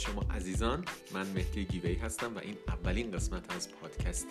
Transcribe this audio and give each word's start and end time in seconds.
شما 0.00 0.22
عزیزان 0.30 0.84
من 1.14 1.26
مهدی 1.26 1.64
گیوی 1.64 1.94
هستم 1.94 2.36
و 2.36 2.38
این 2.38 2.56
اولین 2.68 3.10
قسمت 3.10 3.54
از 3.56 3.68
پادکست 3.72 4.26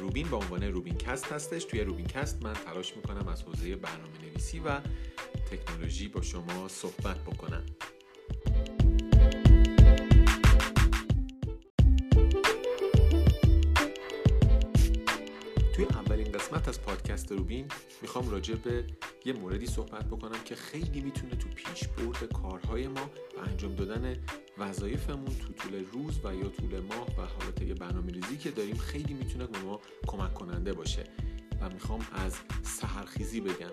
روبین 0.00 0.28
با 0.28 0.36
عنوان 0.36 0.62
روبین 0.62 0.94
کست 0.94 1.32
هستش. 1.32 1.64
توی 1.64 1.80
روبین 1.80 2.06
کست 2.06 2.44
من 2.44 2.52
تلاش 2.52 2.96
می‌کنم 2.96 3.28
از 3.28 3.42
حوزه 3.42 3.76
برنامه 3.76 4.18
نویسی 4.22 4.58
و 4.58 4.80
تکنولوژی 5.50 6.08
با 6.08 6.22
شما 6.22 6.68
صحبت 6.68 7.18
بکنم. 7.18 7.66
توی 15.74 15.84
اولین 15.84 16.32
قسمت 16.32 16.68
از 16.68 16.82
پادکست 16.82 17.32
روبین 17.32 17.68
می‌خوام 18.02 18.30
راجع 18.30 18.54
به 18.54 18.86
یه 19.24 19.32
موردی 19.32 19.66
صحبت 19.66 20.04
بکنم 20.06 20.44
که 20.44 20.54
خیلی 20.54 21.00
می‌تونه 21.00 21.36
تو 21.36 21.48
پیش 21.48 21.88
برد 21.88 22.32
کارهای 22.32 22.88
ما 22.88 23.10
و 23.36 23.40
انجام 23.48 23.74
دادن 23.74 24.16
وظایفمون 24.60 25.36
تو 25.38 25.52
طول 25.52 25.84
روز 25.92 26.20
و 26.24 26.34
یا 26.34 26.48
طول 26.48 26.80
ماه 26.80 27.06
و 27.18 27.20
حالت 27.20 27.62
برنامه 27.62 28.12
ریزی 28.12 28.36
که 28.36 28.50
داریم 28.50 28.76
خیلی 28.76 29.14
می‌تونه 29.14 29.46
به 29.46 29.58
ما 29.58 29.80
کمک 30.06 30.34
کننده 30.34 30.72
باشه. 30.72 31.04
و 31.60 31.70
می‌خوام 31.70 32.00
از 32.12 32.36
سهرخیزی 32.62 33.40
بگم. 33.40 33.70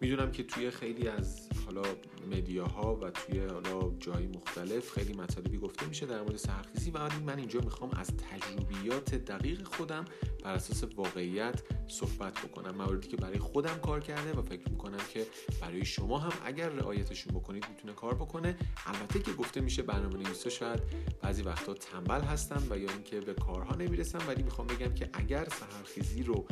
می‌دونم 0.00 0.32
که 0.32 0.42
توی 0.42 0.70
خیلی 0.70 1.08
از 1.08 1.48
حالا 1.74 1.88
مدیاها 2.30 2.96
و 2.96 3.10
توی 3.10 3.38
حالا 3.38 3.94
جای 3.98 4.26
مختلف 4.26 4.90
خیلی 4.90 5.12
مطالبی 5.12 5.58
گفته 5.58 5.86
میشه 5.86 6.06
در 6.06 6.22
مورد 6.22 6.36
سهرخیزی 6.36 6.90
و 6.90 6.98
من 7.26 7.38
اینجا 7.38 7.60
می‌خوام 7.60 7.90
از 7.90 8.10
تجربیات 8.16 9.14
دقیق 9.14 9.62
خودم 9.62 10.04
بر 10.44 10.52
اساس 10.52 10.84
واقعیت 10.96 11.62
صحبت 11.88 12.32
بکنم. 12.32 12.74
مواردی 12.74 13.08
که 13.08 13.16
برای 13.16 13.38
خودم 13.38 13.78
کار 13.78 14.00
کرده 14.00 14.32
و 14.32 14.42
فکر 14.42 14.68
می‌کنم 14.70 15.00
که 15.12 15.26
برای 15.60 15.84
شما 15.84 16.18
هم 16.18 16.32
اگر 16.44 16.68
رعایتشون 16.68 17.34
بکنید 17.34 17.66
می‌تونه 17.68 17.94
کار 17.94 18.14
بکنه. 18.14 18.56
البته 18.86 19.18
که 19.18 19.32
گفته 19.32 19.60
میشه 19.60 19.82
برنامه 19.82 20.16
نویسا 20.16 20.50
شاید 20.50 20.80
بعضی 21.22 21.42
وقتا 21.42 21.74
تنبل 21.74 22.20
هستن 22.20 22.62
و 22.70 22.78
یا 22.78 22.90
اینکه 22.90 23.20
به 23.20 23.34
کارها 23.34 23.74
نمی‌رسن 23.74 24.18
ولی 24.28 24.42
می‌خوام 24.42 24.66
بگم 24.66 24.94
که 24.94 25.10
اگر 25.12 25.48
سهرخیزی 25.48 26.22
رو 26.22 26.46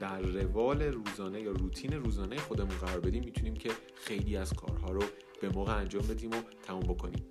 در 0.00 0.20
روال 0.20 0.82
روزانه 0.82 1.40
یا 1.40 1.52
روتین 1.52 1.92
روزانه 1.92 2.36
خودمون 2.36 2.76
قرار 2.76 3.00
بدیم 3.00 3.24
می‌تونیم 3.24 3.54
که 3.54 3.70
خیلی 3.94 4.36
از 4.36 4.52
کارها 4.52 4.90
رو 4.90 5.02
به 5.40 5.48
موقع 5.48 5.76
انجام 5.76 6.06
بدیم 6.06 6.30
و 6.30 6.42
تموم 6.62 6.82
بکنیم. 6.82 7.26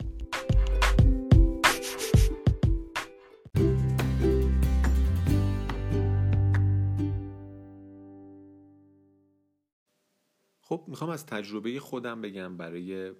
خب 10.61 10.85
می‌خوام 10.87 11.09
از 11.09 11.25
تجربه 11.25 11.79
خودم 11.79 12.21
بگم 12.21 12.57
برای 12.57 13.13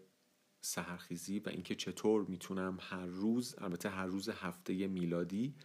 سهرخیزی 0.62 1.40
و 1.40 1.50
اینکه 1.50 1.75
چطور 1.75 2.25
می‌تونم 2.25 2.78
هر 2.81 3.06
روز 3.06 3.56
البته 3.58 3.90
هر 3.90 4.06
روز 4.06 4.30
هفته 4.30 4.88
میلادی 4.88 5.56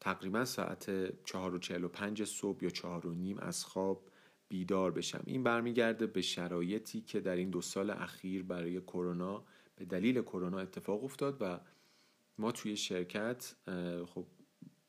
تقریبا 0.00 0.44
ساعت 0.44 1.12
چهار 1.24 1.54
و 1.54 1.58
چهل 1.58 1.84
و 1.84 1.88
پنج 1.88 2.24
صبح 2.24 2.64
یا 2.64 2.70
چهار 2.70 3.06
و 3.06 3.14
نیم 3.14 3.38
از 3.38 3.64
خواب 3.64 4.10
بیدار 4.48 4.90
بشم. 4.90 5.22
این 5.26 5.42
برمیگرده 5.42 6.06
به 6.06 6.22
شرایطی 6.22 7.00
که 7.00 7.20
در 7.20 7.36
این 7.36 7.50
دو 7.50 7.60
سال 7.60 7.90
اخیر 7.90 8.42
برای 8.42 8.80
کرونا 8.80 9.44
به 9.76 9.84
دلیل 9.84 10.22
کرونا 10.22 10.58
اتفاق 10.58 11.04
افتاد 11.04 11.36
و 11.40 11.60
ما 12.38 12.52
توی 12.52 12.76
شرکت 12.76 13.54
خب 14.06 14.26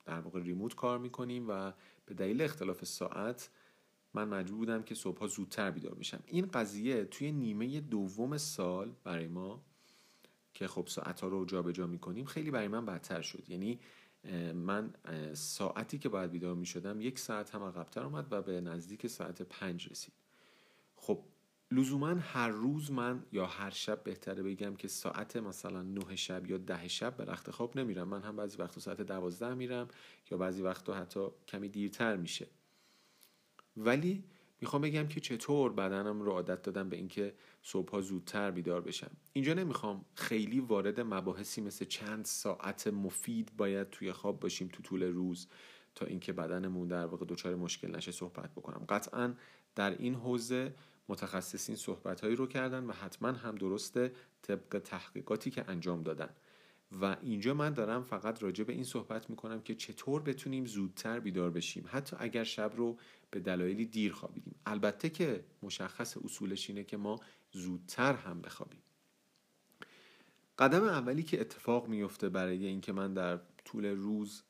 در 0.06 0.20
واقع 0.20 0.42
ریموت 0.42 0.76
کار 0.76 1.00
می‌کنیم 1.00 1.46
و 1.50 1.74
به 2.06 2.14
دلیل 2.14 2.42
اختلاف 2.42 2.86
ساعت 2.86 3.50
من 4.14 4.28
مجبور 4.28 4.58
بودم 4.58 4.84
که 4.84 4.96
صبحها 4.96 5.28
زودتر 5.28 5.72
بیدار 5.72 5.96
بشم. 5.96 6.24
این 6.26 6.46
قضیه 6.46 7.06
توی 7.06 7.32
نیمه 7.32 7.82
دوم 7.82 8.38
سال 8.38 8.96
برای 9.04 9.28
ما 9.28 9.66
که 10.54 10.68
خب 10.68 10.88
ساعت 10.88 11.22
ها 11.22 11.28
رو 11.28 11.46
جابجا 11.46 11.88
می‌کنیم 11.88 12.26
خیلی 12.26 12.52
برای 12.52 12.68
من 12.68 12.86
بدتر 12.86 13.22
شد. 13.22 13.50
یعنی 13.50 13.80
من 14.54 14.94
ساعتی 15.34 16.00
که 16.00 16.10
باید 16.10 16.32
بیدار 16.32 16.56
می 16.56 16.66
شدم 16.66 17.02
یک 17.02 17.20
ساعت 17.20 17.56
هم 17.56 17.64
عقبتر 17.64 18.04
اومد 18.04 18.28
و 18.32 18.42
به 18.42 18.62
نزدیک 18.62 19.08
ساعت 19.08 19.42
پنج 19.42 19.90
رسید. 19.90 20.14
خب 20.96 21.24
لزوما 21.72 22.08
هر 22.08 22.50
روز 22.50 22.92
من 22.92 23.24
یا 23.32 23.46
هر 23.46 23.70
شب 23.70 24.04
بهتره 24.04 24.44
بگم 24.44 24.76
که 24.76 24.88
ساعت 24.88 25.36
مثلا 25.38 25.82
نه 25.82 26.16
شب 26.16 26.50
یا 26.50 26.58
ده 26.58 26.88
شب 26.88 27.18
به 27.18 27.26
رخت 27.26 27.52
خواب 27.52 27.78
نمیرم. 27.78 28.08
من 28.08 28.22
هم 28.22 28.36
بعضی 28.36 28.58
وقتا 28.58 28.80
ساعت 28.80 29.02
دوازده 29.02 29.54
میرم 29.54 29.88
یا 30.32 30.38
بعضی 30.38 30.62
وقتا 30.62 30.94
حتی 30.94 31.28
کمی 31.48 31.70
دیرتر 31.70 32.16
میشه. 32.16 32.48
ولی 33.78 34.24
می‌خوام 34.62 34.82
بگم 34.82 35.08
که 35.08 35.20
چطور 35.20 35.74
بدنم 35.74 36.22
رو 36.22 36.32
عادت 36.32 36.62
دادم 36.62 36.90
به 36.90 36.98
اینکه 36.98 37.34
صبحها 37.64 38.02
زودتر 38.02 38.52
بیدار 38.52 38.82
بشم. 38.82 39.12
اینجا 39.34 39.54
نمی‌خوام 39.54 40.06
خیلی 40.16 40.60
وارد 40.60 41.00
مباحثی 41.00 41.62
مثل 41.62 41.86
چند 41.86 42.26
ساعت 42.26 42.88
مفید 42.88 43.52
باید 43.58 43.90
توی 43.90 44.12
خواب 44.12 44.40
باشیم 44.40 44.68
تو 44.74 44.84
طول 44.84 45.04
روز 45.04 45.48
تا 45.96 46.06
اینکه 46.06 46.34
بدنمون 46.34 46.88
در 46.88 47.06
واقع 47.06 47.26
دچار 47.26 47.56
مشکل 47.56 47.96
نشه 47.96 48.12
صحبت 48.12 48.52
بکنم. 48.52 48.86
قطعا 48.90 49.34
در 49.76 49.92
این 49.98 50.16
حوزه 50.16 50.74
متخصصین 51.10 51.76
صحبت 51.76 52.22
هایی 52.22 52.36
رو 52.36 52.48
کردن 52.48 52.84
و 52.84 52.92
حتما 52.92 53.32
هم 53.32 53.56
درسته 53.56 54.12
طبق 54.42 54.82
تحقیقاتی 54.84 55.52
که 55.52 55.66
انجام 55.68 56.04
دادن. 56.04 56.30
و 57.02 57.18
اینجا 57.22 57.54
من 57.54 57.74
دارم 57.74 58.04
فقط 58.04 58.44
راجع 58.44 58.64
به 58.64 58.74
این 58.74 58.84
صحبت 58.84 59.30
می‌کنم 59.30 59.62
که 59.62 59.76
چطور 59.76 60.22
بتونیم 60.22 60.66
زودتر 60.66 61.20
بیدار 61.20 61.50
بشیم. 61.50 61.86
حتی 61.88 62.16
اگر 62.20 62.44
شب 62.44 62.74
رو 62.76 62.98
به 63.32 63.40
دلایلی 63.40 63.86
دیر 63.86 64.14
خوابیدیم. 64.14 64.56
البته 64.66 65.10
که 65.10 65.44
مشخص 65.64 66.18
اصولش 66.18 66.70
اینه 66.70 66.84
که 66.84 66.98
ما 66.98 67.20
زودتر 67.52 68.14
هم 68.14 68.42
بخوابیم. 68.42 68.82
قدم 70.58 70.84
اولی 70.84 71.24
که 71.24 71.42
اتفاق 71.42 71.88
میفته 71.88 72.30
برای 72.30 72.66
اینکه 72.66 72.92
من 72.92 73.14
در 73.14 73.40
طول 73.66 73.86
روز 73.86 74.44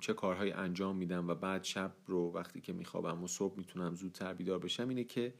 چه 0.00 0.14
کارهایی 0.14 0.52
انجام 0.52 0.96
میدم 0.96 1.28
و 1.28 1.34
بعد 1.34 1.64
شب 1.64 1.92
رو 2.06 2.32
وقتی 2.32 2.60
که 2.60 2.72
میخوابم 2.72 3.24
و 3.24 3.26
صبح 3.26 3.58
می‌تونم 3.58 3.94
زودتر 3.94 4.34
بیدار 4.34 4.58
بشم 4.58 4.88
اینه 4.88 5.04
که 5.04 5.34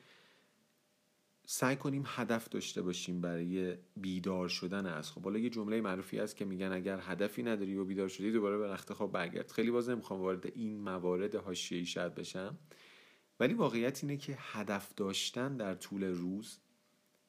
سعی 1.46 1.76
کنیم 1.76 2.02
هدف 2.06 2.48
داشته 2.48 2.82
باشیم 2.82 3.20
برای 3.20 3.76
بیدار 3.96 4.48
شدن 4.48 4.86
از. 4.86 5.10
خواب 5.10 5.24
حالا 5.24 5.38
یه 5.38 5.50
جمله 5.50 5.80
معروفی 5.80 6.18
هست 6.18 6.36
که 6.36 6.44
میگن 6.44 6.72
اگر 6.72 7.00
هدفی 7.02 7.42
نداری 7.42 7.76
و 7.76 7.84
بیدار 7.84 8.08
شدی 8.08 8.32
دوباره 8.32 8.58
به 8.58 8.72
رخت 8.72 8.92
خواب 8.92 9.12
برگرد. 9.12 9.50
خیلی 9.50 9.70
باز 9.70 9.88
نمی‌خوام 9.88 10.20
وارد 10.20 10.46
این 10.46 10.80
موارد 10.80 11.34
حاشیه‌ای 11.34 11.86
شد 11.86 12.14
بشم. 12.14 12.58
ولی 13.40 13.54
واقعیت 13.54 14.04
اینه 14.04 14.16
که 14.16 14.36
هدف 14.38 14.94
داشتن 14.94 15.56
در 15.56 15.74
طول 15.74 16.04
روز 16.04 16.58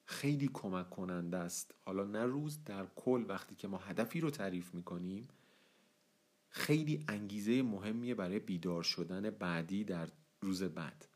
خیلی 0.06 0.50
کمک 0.54 0.90
کننده 0.90 1.38
است. 1.38 1.76
حالا 1.86 2.04
نه 2.04 2.24
روز 2.24 2.64
در 2.64 2.88
کل 2.96 3.26
وقتی 3.28 3.56
که 3.56 3.68
ما 3.68 3.78
هدفی 3.78 4.20
رو 4.20 4.30
تعریف 4.30 4.74
می‌کنیم 4.74 5.28
خیلی 6.50 7.06
انگیزه 7.08 7.62
مهمیه 7.62 8.16
برای 8.16 8.40
بیدار 8.40 8.84
شدن 8.84 9.30
بعدی 9.30 9.84
در 9.84 10.10
روز 10.42 10.64
بعد. 10.64 11.08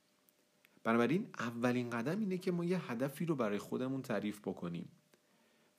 بنابراین 0.87 1.27
اولین 1.39 1.89
قدم 1.89 2.19
اینه 2.19 2.37
که 2.37 2.51
ما 2.51 2.65
یه 2.65 2.91
هدفی 2.91 3.25
رو 3.25 3.35
برای 3.35 3.57
خودمون 3.57 4.01
تعریف 4.01 4.39
بکنیم 4.39 4.89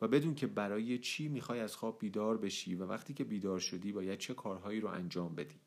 و 0.00 0.08
بدون 0.08 0.34
که 0.34 0.46
برای 0.46 0.98
چی 0.98 1.28
می‌خوای 1.28 1.60
از 1.60 1.76
خواب 1.76 1.98
بیدار 1.98 2.38
بشی 2.38 2.74
و 2.74 2.86
وقتی 2.86 3.14
که 3.14 3.24
بیدار 3.24 3.58
شدی 3.58 3.92
باید 3.92 4.19
چه 4.19 4.34
کارهایی 4.34 4.80
رو 4.80 4.88
انجام 4.88 5.34
بدی. 5.34 5.60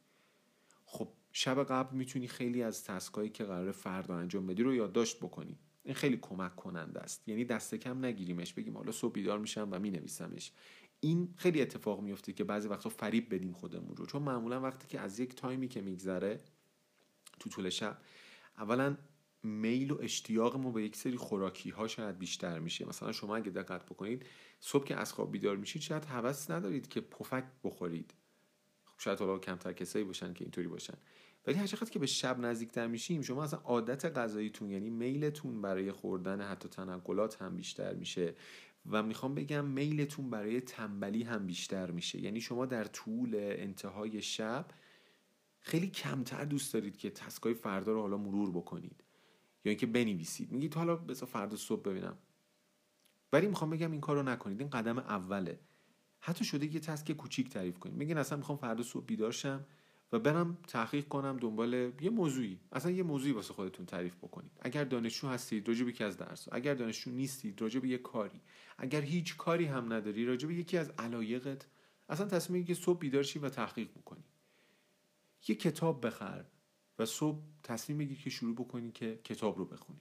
خب 0.85 1.07
شب 1.31 1.63
قبل 1.63 1.97
می‌تونی 1.97 2.27
خیلی 2.27 2.63
از 2.63 2.83
تسکایی 2.83 3.29
که 3.29 3.43
قرار 3.43 3.71
فردا 3.71 4.15
انجام 4.15 4.47
بدی 4.47 4.63
رو 4.63 4.75
یادداشت 4.75 5.17
بکنی. 5.17 5.57
این 5.83 5.93
خیلی 5.93 6.17
کمک 6.17 6.55
کننده 6.55 6.99
است. 6.99 7.27
یعنی 7.27 7.45
دست 7.45 7.75
کم 7.75 8.05
نگیریمش 8.05 8.53
بگیم 8.53 8.77
حالا 8.77 8.91
صبح 8.91 9.13
بیدار 9.13 9.39
میشم 9.39 9.67
و 9.71 9.79
مینویسمش. 9.79 10.51
این 10.99 11.33
خیلی 11.37 11.61
اتفاق 11.61 12.01
میفته 12.01 12.33
که 12.33 12.43
بعضی 12.43 12.67
وقتا 12.67 12.89
فریب 12.89 13.35
بدیم 13.35 13.51
خودمون 13.51 13.95
رو. 13.95 14.05
چون 14.05 14.23
معمولا 14.23 14.61
وقتی 14.61 14.87
که 14.87 14.99
از 14.99 15.19
یک 15.19 15.35
تایمی 15.35 15.67
که 15.67 15.81
میگذره 15.81 16.39
تو 17.39 17.49
طول 17.49 17.69
شب 17.69 17.97
اولا 18.57 18.97
میل 19.43 19.91
و 19.91 19.97
اشتیاق 20.01 20.55
ما 20.55 20.71
به 20.71 20.83
یک 20.83 20.95
سری 20.95 21.17
خوراکی 21.17 21.69
ها 21.69 21.87
شاید 21.87 22.17
بیشتر 22.17 22.59
میشه. 22.59 22.87
مثلا 22.87 23.11
شما 23.11 23.35
اگه 23.35 23.51
دقت 23.51 23.85
بکنید 23.85 24.25
صبح 24.59 24.85
که 24.85 24.95
از 24.95 25.13
خواب 25.13 25.31
بیدار 25.31 25.57
میشید 25.57 25.81
شاید 25.81 26.05
هوس 26.05 26.51
ندارید 26.51 26.87
که 26.87 27.01
پفک 27.01 27.43
بخورید. 27.63 28.13
خب 28.83 28.99
شاید 28.99 29.19
حالا 29.19 29.39
کمتر 29.39 29.73
کسایی 29.73 30.05
باشن 30.05 30.33
که 30.33 30.43
اینطوری 30.43 30.67
باشن. 30.67 30.97
ولی 31.47 31.57
هر 31.57 31.67
که 31.67 31.99
به 31.99 32.05
شب 32.05 32.39
نزدیکتر 32.39 32.87
میشیم 32.87 33.21
شما 33.21 33.43
اصلا 33.43 33.59
عادت 33.59 34.17
غذاییتون 34.17 34.71
یعنی 34.71 34.89
میلتون 34.89 35.61
برای 35.61 35.91
خوردن 35.91 36.41
حتی 36.41 36.69
تنقلات 36.69 37.41
هم 37.41 37.55
بیشتر 37.55 37.93
میشه. 37.93 38.35
و 38.91 39.03
می‌خوام 39.03 39.35
بگم 39.35 39.65
میلتون 39.65 40.29
برای 40.29 40.61
تنبلی 40.61 41.23
هم 41.23 41.45
بیشتر 41.47 41.91
میشه. 41.91 42.21
یعنی 42.21 42.41
شما 42.41 42.65
در 42.65 42.83
طول 42.83 43.35
انتهای 43.35 44.21
شب 44.21 44.65
خیلی 45.59 45.87
کمتر 45.87 46.45
دوست 46.45 46.73
دارید 46.73 46.97
که 46.97 47.09
تسکای 47.09 47.53
فردا 47.53 47.91
رو 47.91 48.01
حالا 48.01 48.17
مرور 48.17 48.51
بکنید. 48.51 49.03
یا 49.65 49.69
اینکه 49.69 49.85
بنویسید. 49.85 50.51
میگید 50.51 50.73
حالا 50.73 50.95
بذار 50.95 51.29
فردا 51.29 51.57
صبح 51.57 51.81
ببینم. 51.81 52.17
ولی 53.33 53.47
می‌خوام 53.47 53.69
بگم 53.69 53.91
این 53.91 54.01
کارو 54.01 54.23
نکنید. 54.23 54.59
این 54.59 54.69
قدم 54.69 54.97
اوله. 54.97 55.59
حتی 56.19 56.45
شده 56.45 56.73
یه 56.73 56.79
تسک 56.79 57.11
کوچیک 57.11 57.49
تعریف 57.49 57.79
کنید 57.79 57.95
میگین 57.95 58.17
اصلا 58.17 58.37
می‌خوام 58.37 58.57
فردا 58.57 58.83
صبح 58.83 59.05
بیدار 59.05 59.31
شم 59.31 59.65
و 60.11 60.19
برم 60.19 60.57
تحقیق 60.67 61.07
کنم 61.07 61.37
دنبال 61.37 61.73
یه 62.01 62.09
موضوعی. 62.09 62.59
اصلا 62.71 62.91
یه 62.91 63.03
موضوعی 63.03 63.31
واسه 63.31 63.53
خودتون 63.53 63.85
تعریف 63.85 64.15
بکنید. 64.15 64.51
اگر 64.61 64.83
دانشجو 64.83 65.27
هستید 65.27 65.67
راجع 65.67 65.83
به 65.83 65.89
یکی 65.89 66.03
از 66.03 66.17
درس 66.17 66.47
اگر 66.51 66.73
دانشجو 66.73 67.11
نیستید 67.11 67.61
راجع 67.61 67.79
به 67.79 67.87
یه 67.87 67.97
کاری. 67.97 68.41
اگر 68.77 69.01
هیچ 69.01 69.37
کاری 69.37 69.65
هم 69.65 69.93
نداری 69.93 70.25
راجع 70.25 70.47
به 70.47 70.55
یکی 70.55 70.77
از 70.77 70.89
علایقت 70.89 71.67
اصلا 72.09 72.25
تصمیم 72.25 72.65
که 72.65 72.73
صبح 72.73 72.99
بیدار 72.99 73.23
شی 73.23 73.39
و 73.39 73.49
تحقیق 73.49 73.91
بکنی. 73.91 74.23
یه 75.47 75.55
کتاب 75.55 76.05
بخر. 76.05 76.45
و 77.01 77.05
صبح 77.05 77.39
تصمیم 77.63 77.97
بگیر 77.97 78.21
که 78.21 78.29
شروع 78.29 78.55
بکنی 78.55 78.91
که 78.91 79.19
کتاب 79.23 79.57
رو 79.57 79.65
بخونی. 79.65 79.99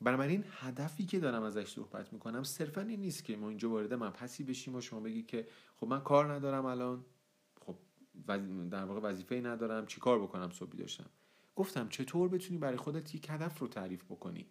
بنابراین 0.00 0.44
هدفی 0.50 1.06
که 1.06 1.20
دارم 1.20 1.42
ازش 1.42 1.68
صحبت 1.68 2.12
می‌کنم 2.12 2.42
صرفا 2.42 2.80
این 2.80 3.00
نیست 3.00 3.24
که 3.24 3.36
ما 3.36 3.48
اینجا 3.48 3.70
وارد 3.70 3.94
مبحثی 3.94 4.44
بشیم 4.44 4.74
و 4.74 4.80
شما 4.80 5.00
بگی 5.00 5.22
که 5.22 5.48
خب 5.76 5.86
من 5.86 6.00
کار 6.00 6.32
ندارم 6.32 6.66
الان 6.66 7.04
خب 7.60 7.76
در 8.70 8.84
واقع 8.84 9.00
وظیفه 9.00 9.34
ندارم 9.34 9.86
چی 9.86 10.00
کار 10.00 10.22
بکنم 10.22 10.50
صبح 10.50 10.76
داشتم 10.76 11.10
گفتم 11.56 11.88
چطور 11.88 12.28
بتونی 12.28 12.58
برای 12.58 12.76
خودت 12.76 13.14
یک 13.14 13.26
هدف 13.30 13.58
رو 13.58 13.68
تعریف 13.68 14.04
بکنی؟ 14.04 14.46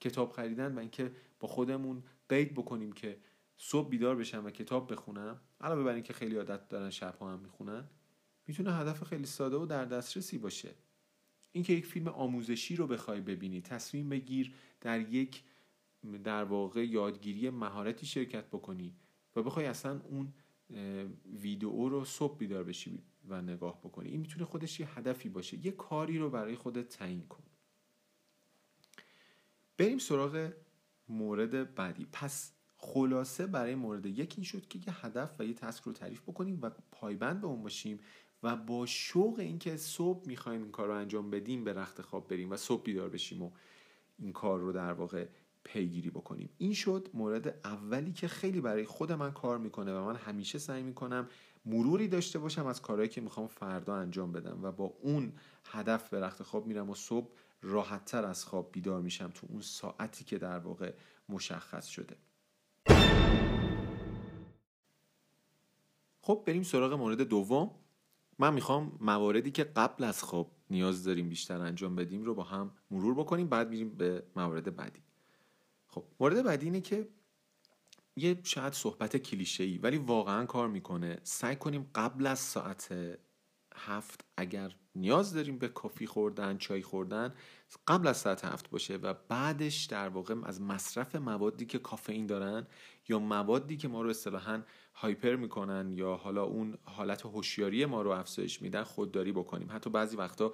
کتاب 0.00 0.32
خریدن 0.32 0.74
و 0.74 0.78
اینکه 0.78 1.12
با 1.40 1.48
خودمون 1.48 2.02
قید 2.28 2.54
بکنیم 2.54 2.92
که 2.92 3.20
صبح 3.56 3.88
بیدار 3.88 4.16
بشم 4.16 4.44
و 4.44 4.50
کتاب 4.50 4.92
بخونم 4.92 5.40
علاوه 5.60 5.82
بر 5.84 5.94
اینکه 5.94 6.12
خیلی 6.12 6.36
عادت 6.36 6.68
دارن 6.68 6.90
شبها 6.90 7.32
هم 7.32 7.38
می‌خونن 7.38 7.88
می‌تونه 8.46 8.74
هدف 8.74 9.04
خیلی 9.04 9.26
ساده 9.26 9.56
و 9.56 9.66
در 9.66 9.84
دسترسی 9.84 10.38
باشه. 10.38 10.74
اینکه 11.52 11.72
یک 11.72 11.86
فیلم 11.86 12.08
آموزشی 12.08 12.76
رو 12.76 12.86
بخوای 12.86 13.20
ببینی 13.20 13.60
تصمیم 13.60 14.08
بگیر 14.08 14.54
در 14.80 15.00
یک 15.00 15.42
در 16.24 16.44
واقع 16.44 16.86
یادگیری 16.86 17.50
مهارتی 17.50 18.06
شرکت 18.06 18.44
بکنی 18.46 18.94
و 19.36 19.42
بخوای 19.42 19.66
اصلا 19.66 20.00
اون 20.00 20.32
ویدئو 21.42 21.88
رو 21.88 22.04
صبح 22.04 22.38
بیدار 22.38 22.64
بشی 22.64 23.02
و 23.28 23.42
نگاه 23.42 23.80
بکنی. 23.80 24.08
این 24.08 24.20
می‌تونه 24.20 24.44
خودش 24.44 24.80
یه 24.80 24.98
هدفی 24.98 25.28
باشه. 25.28 25.66
یه 25.66 25.72
کاری 25.72 26.18
رو 26.18 26.30
برای 26.30 26.56
خودت 26.56 26.88
تعیین 26.88 27.26
کن. 27.26 27.42
بریم 29.78 29.98
سراغ 29.98 30.52
مورد 31.08 31.74
بعدی. 31.74 32.06
پس 32.12 32.52
خلاصه 32.78 33.46
برای 33.46 33.74
مورد 33.74 34.06
یک 34.06 34.34
این 34.36 34.44
شد 34.44 34.68
که 34.68 34.78
یه 34.78 35.06
هدف 35.06 35.34
و 35.38 35.44
یه 35.44 35.54
تسک 35.54 35.84
رو 35.84 35.92
تعریف 35.92 36.22
بکنیم 36.22 36.58
و 36.62 36.70
پایبند 36.92 37.40
به 37.40 37.46
اون 37.46 37.62
باشیم 37.62 38.00
و 38.42 38.56
با 38.56 38.86
شوق 38.86 39.38
اینکه 39.38 39.76
صبح 39.76 40.26
می‌خوایم 40.26 40.62
این 40.62 40.70
کار 40.70 40.88
رو 40.88 40.94
انجام 40.94 41.30
بدیم 41.30 41.64
به 41.64 41.72
رخت 41.72 42.02
خواب 42.02 42.28
بریم 42.28 42.50
و 42.50 42.56
صبح 42.56 42.82
بیدار 42.82 43.08
بشیم 43.08 43.42
و 43.42 43.50
این 44.18 44.32
کار 44.32 44.60
رو 44.60 44.72
در 44.72 44.92
واقع 44.92 45.28
پیگیری 45.64 46.10
بکنیم. 46.10 46.50
این 46.58 46.74
شد 46.74 47.08
مورد 47.14 47.60
اولی 47.64 48.12
که 48.12 48.28
خیلی 48.28 48.60
برای 48.60 48.84
خود 48.84 49.12
من 49.12 49.32
کار 49.32 49.58
می‌کنه 49.58 49.94
و 49.94 50.04
من 50.04 50.16
همیشه 50.16 50.58
سعی 50.58 50.82
می‌کنم 50.82 51.28
مروری 51.64 52.08
داشته 52.08 52.38
باشم 52.38 52.66
از 52.66 52.82
کارهایی 52.82 53.08
که 53.08 53.20
می‌خوام 53.20 53.46
فردا 53.46 53.94
انجام 53.94 54.32
بدم 54.32 54.58
و 54.62 54.72
با 54.72 54.84
اون 54.84 55.32
هدف 55.64 56.08
به 56.08 56.20
رخت 56.20 56.42
خواب 56.42 56.66
میرم 56.66 56.90
و 56.90 56.94
صبح 56.94 57.30
راحتتر 57.62 58.24
از 58.24 58.44
خواب 58.44 58.72
بیدار 58.72 59.00
میشم 59.00 59.30
تو 59.34 59.46
اون 59.50 59.60
ساعتی 59.60 60.24
که 60.24 60.38
در 60.38 60.58
واقع 60.58 60.92
مشخص 61.28 61.86
شده. 61.86 62.16
خب 66.20 66.42
بریم 66.46 66.62
سراغ 66.62 66.92
مورد 66.92 67.20
دوم. 67.20 67.70
من 68.38 68.54
می‌خوام 68.54 68.98
مواردی 69.00 69.50
که 69.50 69.64
قبل 69.64 70.04
از 70.04 70.22
خواب 70.22 70.50
نیاز 70.70 71.04
داریم 71.04 71.28
بیشتر 71.28 71.60
انجام 71.60 71.96
بدیم 71.96 72.24
رو 72.24 72.34
با 72.34 72.42
هم 72.42 72.70
مرور 72.90 73.14
بکنیم 73.14 73.48
بعد 73.48 73.70
میریم 73.70 73.90
به 73.90 74.22
موارد 74.36 74.76
بعدی. 74.76 75.00
خب 75.88 76.04
مورد 76.20 76.44
بعدی 76.44 76.66
اینه 76.66 76.80
که 76.80 77.08
یه 78.16 78.40
شاید 78.44 78.72
صحبت 78.72 79.16
کلیشه 79.16 79.64
ای 79.64 79.78
ولی 79.78 79.98
واقعا 79.98 80.46
کار 80.46 80.68
می‌کنه. 80.68 81.18
سعی 81.22 81.56
کنیم 81.56 81.90
قبل 81.94 82.26
از 82.26 82.38
ساعت 82.38 82.94
هفت 83.74 84.24
اگر 84.36 84.76
نیاز 84.94 85.34
داریم 85.34 85.58
به 85.58 85.68
کافی 85.68 86.06
خوردن 86.06 86.58
چای 86.58 86.82
خوردن 86.82 87.34
قبل 87.86 88.06
از 88.06 88.16
ساعت 88.16 88.44
هفت 88.44 88.70
باشه 88.70 88.96
و 88.96 89.14
بعدش 89.28 89.84
در 89.84 90.08
واقع 90.08 90.34
از 90.44 90.60
مصرف 90.60 91.16
موادی 91.16 91.66
که 91.66 91.78
کافئین 91.78 92.26
دارن 92.26 92.66
یا 93.08 93.18
موادی 93.18 93.76
که 93.76 93.88
ما 93.88 94.02
رو 94.02 94.10
اصطلاحا 94.10 94.62
هایپر 94.98 95.36
می‌کنن 95.36 95.92
یا 95.92 96.14
حالا 96.14 96.42
اون 96.44 96.78
حالت 96.84 97.26
هوشیاری 97.26 97.86
ما 97.86 98.02
رو 98.02 98.10
افزایش 98.10 98.62
میدن 98.62 98.82
خودداری 98.82 99.32
بکنیم. 99.32 99.68
حتی 99.72 99.90
بعضی 99.90 100.16
وقتا 100.16 100.52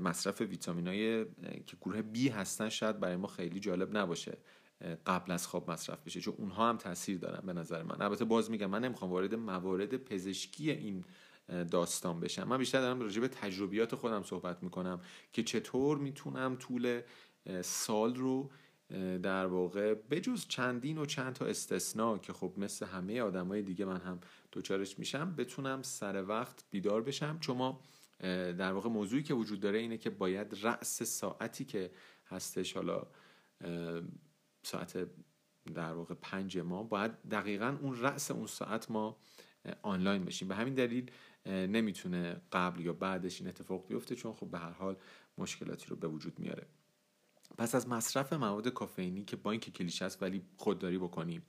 مصرف 0.00 0.40
ویتامینای 0.40 1.24
که 1.66 1.76
گروه 1.80 2.02
بی 2.02 2.28
هستن 2.28 2.68
شاید 2.68 3.00
برای 3.00 3.16
ما 3.16 3.26
خیلی 3.26 3.60
جالب 3.60 3.96
نباشه 3.96 4.38
قبل 5.06 5.32
از 5.32 5.46
خواب 5.46 5.70
مصرف 5.70 6.02
بشه. 6.06 6.20
چون 6.20 6.34
اونها 6.38 6.68
هم 6.68 6.76
تاثیر 6.76 7.18
دارن 7.18 7.46
به 7.46 7.52
نظر 7.52 7.82
من. 7.82 8.02
البته 8.02 8.24
باز 8.24 8.50
میگم 8.50 8.66
من 8.66 8.84
نمی‌خوام 8.84 9.10
وارد 9.10 9.34
موارد 9.34 9.96
پزشکی 9.96 10.70
این 10.70 11.04
داستان 11.70 12.20
بشم. 12.20 12.48
من 12.48 12.58
بیشتر 12.58 12.80
دارم 12.80 13.00
راجع 13.00 13.20
به 13.20 13.28
تجربیات 13.28 13.94
خودم 13.94 14.22
صحبت 14.22 14.62
می‌کنم 14.62 15.00
که 15.32 15.42
چطور 15.42 15.98
می‌تونم 15.98 16.56
طول 16.56 17.00
سال 17.62 18.14
رو 18.14 18.50
در 19.22 19.46
واقع 19.46 19.94
بجز 19.94 20.46
چندین 20.48 20.98
و 20.98 21.06
چند 21.06 21.32
تا 21.32 21.46
استثنا 21.46 22.18
که 22.18 22.32
خب 22.32 22.52
مثل 22.56 22.86
همه 22.86 23.20
آدمای 23.20 23.62
دیگه 23.62 23.84
من 23.84 24.00
هم 24.00 24.20
دوچارش 24.52 24.98
میشم 24.98 25.34
بتونم 25.34 25.82
سر 25.82 26.24
وقت 26.24 26.64
بیدار 26.70 27.02
بشم. 27.02 27.38
چون 27.40 27.56
ما 27.56 27.80
در 28.58 28.72
واقع 28.72 28.88
موضوعی 28.88 29.22
که 29.22 29.34
وجود 29.34 29.60
داره 29.60 29.78
اینه 29.78 29.98
که 29.98 30.10
باید 30.10 30.58
رأس 30.62 31.02
ساعتی 31.02 31.64
که 31.64 31.90
هستش 32.26 32.72
حالا 32.72 33.06
ساعت 34.62 35.08
در 35.74 35.92
واقع 35.92 36.14
پنج 36.14 36.58
ما 36.58 36.82
باید 36.82 37.12
دقیقا 37.30 37.78
اون 37.82 38.00
رأس 38.00 38.30
اون 38.30 38.46
ساعت 38.46 38.90
ما 38.90 39.16
آنلاین 39.82 40.24
بشیم. 40.24 40.48
به 40.48 40.54
همین 40.54 40.74
دلیل 40.74 41.10
نمی‌تونه 41.46 42.40
قبل 42.52 42.80
یا 42.80 42.92
بعدش 42.92 43.40
این 43.40 43.48
اتفاق 43.48 43.86
بیفته 43.88 44.14
چون 44.14 44.32
خب 44.32 44.50
به 44.50 44.58
هر 44.58 44.70
حال 44.70 44.96
مشکلاتی 45.38 45.86
رو 45.86 45.96
به 45.96 46.08
وجود 46.08 46.38
میاره. 46.38 46.66
پس 47.58 47.74
از 47.74 47.88
مصرف 47.88 48.32
مواد 48.32 48.68
کافئینی 48.68 49.24
که 49.24 49.36
با 49.36 49.50
اینکه 49.50 49.70
کلیشه 49.70 50.04
است 50.04 50.22
ولی 50.22 50.42
خودداری 50.56 50.98
بکنیم 50.98 51.42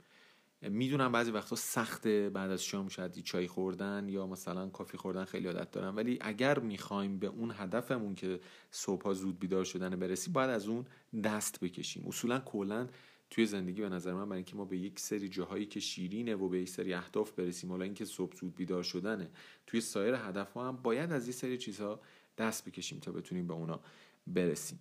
می‌دونم 0.62 1.12
بعضی 1.12 1.32
وقتا 1.32 1.56
سخته 1.56 2.30
بعد 2.30 2.52
از 2.52 2.64
شام 2.64 2.90
شاید 2.90 3.20
چای 3.20 3.48
خوردن 3.48 4.10
یا 4.10 4.28
مثلا 4.28 4.70
کافی 4.70 4.98
خوردن 4.98 5.26
خیلی 5.26 5.48
عادت 5.48 5.72
دارم. 5.72 5.96
ولی 5.96 6.18
اگر 6.22 6.60
می‌خوایم 6.60 7.20
به 7.20 7.28
اون 7.28 7.54
هدفمون 7.58 8.16
که 8.16 8.40
صبح 8.72 9.14
زود 9.14 9.40
بیدار 9.40 9.64
شدن 9.64 9.90
برسیم 9.90 10.34
باید 10.34 10.50
از 10.50 10.68
اون 10.68 10.86
دست 11.24 11.60
بکشیم. 11.60 12.08
اصولا 12.08 12.40
کلا 12.40 12.88
توی 13.30 13.46
زندگی 13.46 13.82
به 13.82 13.90
نظر 13.90 14.14
من 14.14 14.26
برای 14.26 14.38
اینکه 14.38 14.56
ما 14.56 14.66
به 14.66 14.78
یک 14.78 15.00
سری 15.00 15.30
جاهایی 15.30 15.66
که 15.66 15.80
شیرینه 15.80 16.36
و 16.36 16.50
به 16.50 16.62
یک 16.62 16.70
سری 16.70 16.94
اهداف 16.94 17.32
برسیم 17.32 17.70
حالا 17.70 17.84
اینکه 17.84 18.06
صبح 18.06 18.36
زود 18.36 18.56
بیدار 18.56 18.84
شدنه 18.84 19.30
توی 19.68 19.82
سایر 19.82 20.14
هدف 20.14 20.54
ها 20.54 20.68
هم 20.68 20.78
باید 20.78 21.12
از 21.12 21.28
یه 21.28 21.34
سری 21.34 21.58
چیزها 21.58 22.00
دست 22.38 22.66
بکشیم 22.66 23.00
تا 23.00 23.12
بتونیم 23.12 23.48
به 23.48 23.54
اونا 23.54 23.80
برسیم. 24.28 24.80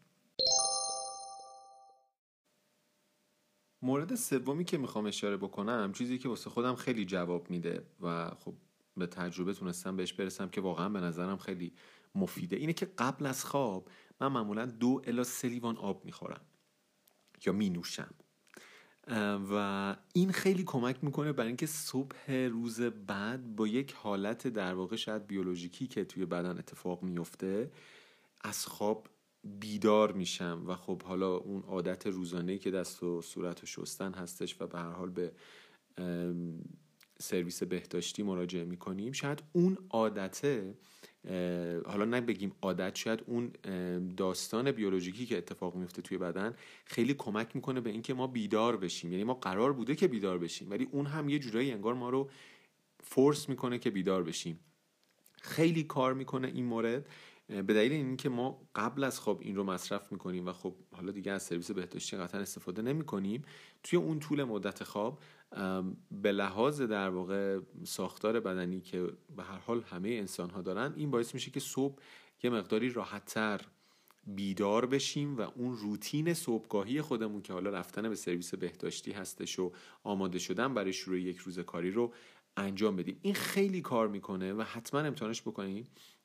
مورد 3.87 4.15
سومی 4.15 4.65
که 4.65 4.79
می‌خوام 4.79 5.06
اشاره 5.06 5.37
بکنم 5.37 5.93
چیزی 5.93 6.19
که 6.19 6.29
واسه 6.29 6.51
خودم 6.51 6.75
خیلی 6.75 7.05
جواب 7.05 7.51
میده 7.51 7.87
و 8.01 8.31
خب 8.31 8.55
به 8.96 9.06
تجربه 9.06 9.55
تونستم 9.55 9.96
بهش 9.96 10.13
برسم 10.13 10.49
که 10.49 10.60
واقعا 10.60 10.89
به 10.89 11.01
نظرم 11.01 11.37
خیلی 11.37 11.72
مفیده 12.15 12.56
اینه 12.56 12.72
که 12.72 12.87
قبل 12.99 13.27
از 13.27 13.44
خواب 13.44 13.89
من 14.20 14.29
معمولا 14.29 14.67
دو 14.67 15.03
الا 15.05 15.25
سه 15.25 15.49
لیوان 15.49 15.77
آب 15.77 16.05
می‌خورم 16.05 16.41
یا 17.46 17.53
می 17.53 17.70
نوشم 17.70 18.15
و 19.51 19.96
این 20.13 20.32
خیلی 20.32 20.65
کمک 20.65 21.05
می‌کنه 21.05 21.32
برای 21.32 21.49
اینکه 21.49 21.67
صبح 21.67 22.32
روز 22.32 22.81
بعد 22.81 23.56
با 23.56 23.67
یک 23.67 23.93
حالت 23.93 24.49
در 24.49 24.75
واقع 24.75 24.96
شاید 24.96 25.27
بیولوژیکی 25.27 25.87
که 25.87 26.05
توی 26.05 26.27
بدن 26.27 26.58
اتفاق 26.58 27.03
میفته 27.03 27.70
از 28.41 28.67
خواب 28.67 29.08
بیدار 29.60 30.12
میشم 30.12 30.65
و 30.67 30.74
خب 30.74 31.03
حالا 31.03 31.36
اون 31.36 31.62
عادت 31.62 32.06
روزانه 32.06 32.58
که 32.58 32.70
دست 32.70 33.03
و 33.03 33.22
صورت 33.22 33.62
و 33.62 33.67
شستن 33.67 34.12
هستش 34.12 34.60
و 34.60 34.67
به 34.67 34.79
هر 34.79 34.91
حال 34.91 35.10
به 35.10 35.32
سرویس 37.19 37.62
بهداشتی 37.62 38.22
مراجعه 38.22 38.65
می‌کنیم. 38.65 39.12
شاید 39.12 39.43
اون 39.53 39.79
عادته 39.91 40.74
حالا 41.86 42.05
نه 42.05 42.20
بگیم 42.20 42.53
عادت 42.62 42.96
شاید 42.96 43.22
اون 43.26 43.53
داستان 44.17 44.72
بیولوژیکی 44.72 45.26
که 45.26 45.38
اتفاق 45.38 45.74
میفته 45.74 46.03
توی 46.03 46.19
بدن 46.19 46.55
خیلی 46.84 47.15
کمک 47.15 47.56
می‌کنه 47.56 47.81
به 47.81 47.91
اینکه 47.91 48.15
ما 48.15 48.26
بیدار 48.26 48.76
بشیم. 48.76 49.12
یعنی 49.12 49.24
ما 49.24 49.34
قرار 49.34 49.72
بوده 49.72 49.94
که 49.94 50.08
بیدار 50.08 50.38
بشیم 50.38 50.70
ولی 50.70 50.88
اون 50.93 51.06
هم 51.06 51.29
یه 51.29 51.38
جورایی 51.38 51.72
انگار 51.72 51.94
ما 51.94 52.10
رو 52.10 52.31
فورس 53.03 53.48
می‌کنه 53.48 53.79
که 53.79 53.91
بیدار 53.91 54.22
بشیم. 54.22 54.60
خیلی 55.32 55.84
کار 55.84 56.15
می‌کنه 56.15 56.48
این 56.48 56.65
مورد. 56.65 57.06
به 57.48 57.62
دلیل 57.62 57.93
اینکه 57.93 58.29
ما 58.29 58.69
قبل 58.74 59.05
از 59.05 59.20
خواب 59.20 59.41
این 59.41 59.56
رو 59.56 59.65
مصرف 59.65 60.12
می‌کنیم 60.12 60.46
و 60.46 60.53
خب 60.53 60.74
حالا 60.93 61.12
دیگه 61.12 61.32
از 61.32 61.43
سرویس 61.43 61.70
بهداشتی 61.70 62.17
قطعا 62.17 62.41
استفاده 62.41 62.82
نمی‌کنیم 62.82 63.44
توی 63.82 63.98
اون 63.98 64.19
طول 64.19 64.44
مدت 64.44 64.84
خواب 64.84 65.19
به 66.10 66.32
لحاظ 66.32 66.82
در 66.82 67.08
واقع 67.08 67.60
ساختار 67.84 68.41
بدنی 68.41 68.81
که 68.81 69.03
به 69.36 69.43
هر 69.43 69.58
حال 69.58 69.82
همه 69.82 70.08
انسان 70.08 70.50
ها 70.50 70.62
دارن 70.62 70.93
این 70.96 71.10
باعث 71.10 71.34
میشه 71.34 71.50
که 71.50 71.60
صبح 71.60 71.98
یه 72.43 72.50
مقداری 72.50 72.91
راحتتر 72.91 73.60
بیدار 74.26 74.86
بشیم 74.86 75.36
و 75.36 75.41
اون 75.41 75.76
روتین 75.76 76.34
صبحگاهی 76.34 77.03
خودمون 77.03 77.43
که 77.43 77.53
حالا 77.53 77.70
رفتن 77.70 78.08
به 78.08 78.15
سرویس 78.15 78.55
بهداشتی 78.55 79.12
هستش 79.12 79.58
و 79.58 79.72
آماده 80.03 80.38
شدن 80.38 80.74
برای 80.74 80.93
شروع 80.93 81.20
یک 81.20 81.36
روز 81.36 81.58
کاری 81.58 81.91
رو 81.91 82.12
انجام 82.56 82.96
بدیم. 82.96 83.19
این 83.22 83.34
خیلی 83.34 83.81
کار 83.81 84.08
می‌کنه 84.08 84.53
و 84.53 84.62
حتما 84.62 85.00
امتحانش 85.00 85.43
بکنیم 85.43 85.84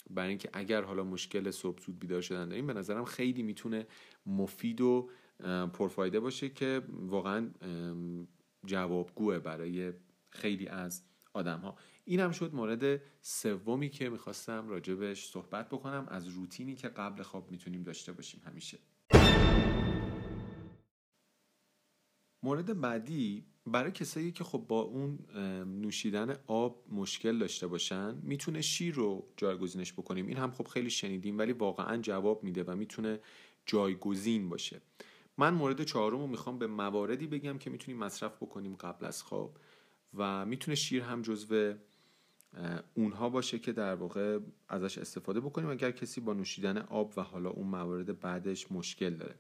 برای 0.10 0.30
اینکه 0.30 0.50
اگر 0.54 0.84
حالا 0.84 1.04
مشکل 1.04 1.52
صبح 1.52 1.82
زود 1.82 2.00
بیدار 2.00 2.22
شدن 2.22 2.50
داریم 2.50 2.68
به 2.68 2.74
نظرم 2.74 3.06
خیلی 3.06 3.44
می‌تونه 3.44 3.88
مفید 4.26 4.82
و 4.82 5.10
پرفایده 5.74 6.20
باشه 6.20 6.50
که 6.50 6.82
واقعا 6.90 7.50
جوابگوه 8.66 9.40
برای 9.40 9.94
خیلی 10.30 10.68
از 10.68 11.04
آدم 11.34 11.60
ها 11.60 11.76
این 12.06 12.20
هم 12.20 12.32
شد 12.32 12.56
مورد 12.56 13.02
سومی 13.22 13.90
که 13.90 14.10
می‌خواستم 14.10 14.68
راجبش 14.68 15.30
صحبت 15.30 15.70
بکنم 15.70 16.06
از 16.10 16.28
روتینی 16.28 16.76
که 16.76 16.88
قبل 16.88 17.24
خواب 17.24 17.52
می‌تونیم 17.52 17.84
داشته 17.84 18.12
باشیم 18.12 18.42
همیشه. 18.46 18.80
مورد 22.44 22.82
بعدی 22.82 23.51
برای 23.66 23.92
کسایی 23.92 24.32
که 24.32 24.44
خب 24.44 24.66
با 24.68 24.82
اون 24.82 25.20
نوشیدن 25.82 26.36
آب 26.48 26.84
مشکل 26.92 27.38
داشته 27.38 27.68
باشن 27.68 28.16
می‌تونه 28.24 28.62
شیر 28.62 28.96
رو 28.96 29.28
جایگزینش 29.38 29.94
بکنیم. 29.94 30.28
این 30.28 30.38
هم 30.38 30.52
خب 30.52 30.68
خیلی 30.68 30.90
شنیدیم 30.90 31.38
ولی 31.38 31.54
واقعا 31.54 31.98
جواب 31.98 32.44
میده 32.44 32.64
و 32.64 32.76
می‌تونه 32.76 33.20
جایگزین 33.66 34.50
باشه. 34.50 34.82
من 35.38 35.54
مورد 35.54 35.84
چهارم 35.84 36.20
رو 36.20 36.28
می‌خوام 36.28 36.60
به 36.60 36.68
مواردی 36.68 37.28
بگم 37.28 37.58
که 37.58 37.70
می‌تونیم 37.70 38.00
مصرف 38.00 38.36
بکنیم 38.36 38.76
قبل 38.76 39.06
از 39.06 39.24
خواب 39.24 39.58
و 40.14 40.46
می‌تونه 40.46 40.76
شیر 40.76 41.02
هم 41.02 41.22
جزو 41.22 41.74
اونها 42.94 43.30
باشه 43.30 43.60
که 43.60 43.72
در 43.72 43.96
واقع 43.96 44.40
ازش 44.70 44.98
استفاده 44.98 45.40
بکنیم 45.40 45.70
اگر 45.70 45.92
کسی 45.92 46.22
با 46.22 46.34
نوشیدن 46.34 46.78
آب 46.78 47.14
و 47.18 47.22
حالا 47.22 47.50
اون 47.50 47.68
موارد 47.68 48.20
بعدش 48.20 48.72
مشکل 48.72 49.10
داره. 49.10 49.36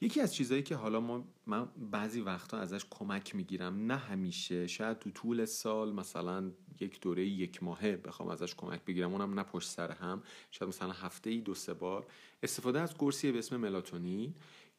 یکی 0.00 0.20
از 0.20 0.34
چیزهایی 0.34 0.62
که 0.62 0.76
حالا 0.76 1.00
ما 1.00 1.24
من 1.46 1.68
بعضی 1.90 2.20
وقتا 2.20 2.58
ازش 2.58 2.84
کمک 2.90 3.34
می‌گیرم 3.34 3.86
نه 3.86 3.96
همیشه 3.96 4.66
شاید 4.66 4.98
تو 4.98 5.10
طول 5.10 5.44
سال 5.44 5.92
مثلا 5.92 6.50
یک 6.80 7.00
دوره 7.00 7.26
یک 7.26 7.62
ماهه 7.62 7.96
بخوام 7.96 8.28
ازش 8.28 8.54
کمک 8.54 8.84
بگیرم 8.84 9.12
اونم 9.12 9.34
نه 9.34 9.42
پشت 9.42 9.68
سر 9.68 9.92
هم. 9.92 10.22
شاید 10.50 10.68
مثلا 10.68 10.92
هفته 10.92 11.30
ای 11.30 11.40
دو 11.40 11.54
سه 11.54 11.74
بار. 11.74 12.06
استفاده 12.42 12.80
از 12.80 12.94
قرصی 12.94 13.32
به 13.32 13.38
اسم 13.38 13.56
ملاتونین 13.56 14.34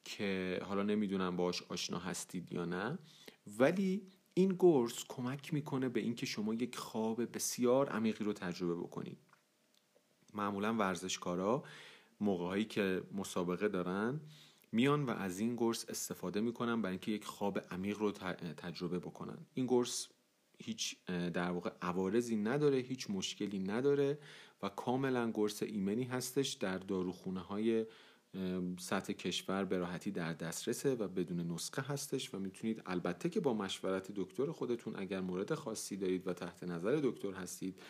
که 0.05 0.59
حالا 0.65 0.83
نمی‌دونم 0.83 1.37
باش 1.37 1.63
آشنا 1.63 1.99
هستید 1.99 2.53
یا 2.53 2.65
نه. 2.65 2.99
ولی 3.59 4.01
این 4.33 4.55
قرص 4.59 5.03
کمک 5.09 5.53
می‌کنه 5.53 5.89
به 5.89 5.99
اینکه 5.99 6.25
شما 6.25 6.53
یک 6.53 6.75
خواب 6.75 7.35
بسیار 7.35 7.89
عمیقی 7.89 8.23
رو 8.23 8.33
تجربه 8.33 8.75
بکنید. 8.75 9.17
معمولا 10.33 10.73
ورزشکارا 10.73 11.63
موقعهایی 12.19 12.65
که 12.65 13.03
مسابقه 13.13 13.67
دارن 13.67 14.21
میان 14.71 15.03
و 15.03 15.09
از 15.09 15.39
این 15.39 15.55
قرص 15.55 15.85
استفاده 15.89 16.41
می‌کنن 16.41 16.81
برای 16.81 16.93
اینکه 16.93 17.11
یک 17.11 17.25
خواب 17.25 17.59
عمیق 17.71 17.97
رو 17.97 18.11
تجربه 18.57 18.99
بکنن. 18.99 19.37
این 19.53 19.67
قرص 19.67 20.07
هیچ 20.63 21.05
در 21.05 21.51
واقع 21.51 21.71
عوارضی 21.81 22.35
نداره 22.35 22.77
هیچ 22.77 23.09
مشکلی 23.09 23.59
نداره 23.59 24.19
و 24.63 24.69
کاملا 24.69 25.31
قرص 25.31 25.63
ایمنی 25.63 26.03
هستش 26.03 26.49
در 26.49 26.77
داروخونه 26.77 27.39
های 27.39 27.85
سطح 28.79 29.13
کشور 29.13 29.65
به 29.65 29.77
راحتی 29.77 30.11
در 30.11 30.33
دسترسه 30.33 30.95
و 30.95 31.07
بدون 31.07 31.51
نسخه 31.51 31.81
هستش 31.81 32.33
و 32.33 32.39
می‌تونید 32.39 32.81
البته 32.85 33.29
که 33.29 33.39
با 33.39 33.53
مشورت 33.53 34.11
دکتر 34.11 34.51
خودتون 34.51 34.95
اگر 34.95 35.21
مورد 35.21 35.53
خاصی 35.53 35.97
دارید 35.97 36.27
و 36.27 36.33
تحت 36.33 36.63
نظر 36.63 36.99
دکتر 37.03 37.31
هستید 37.31 37.81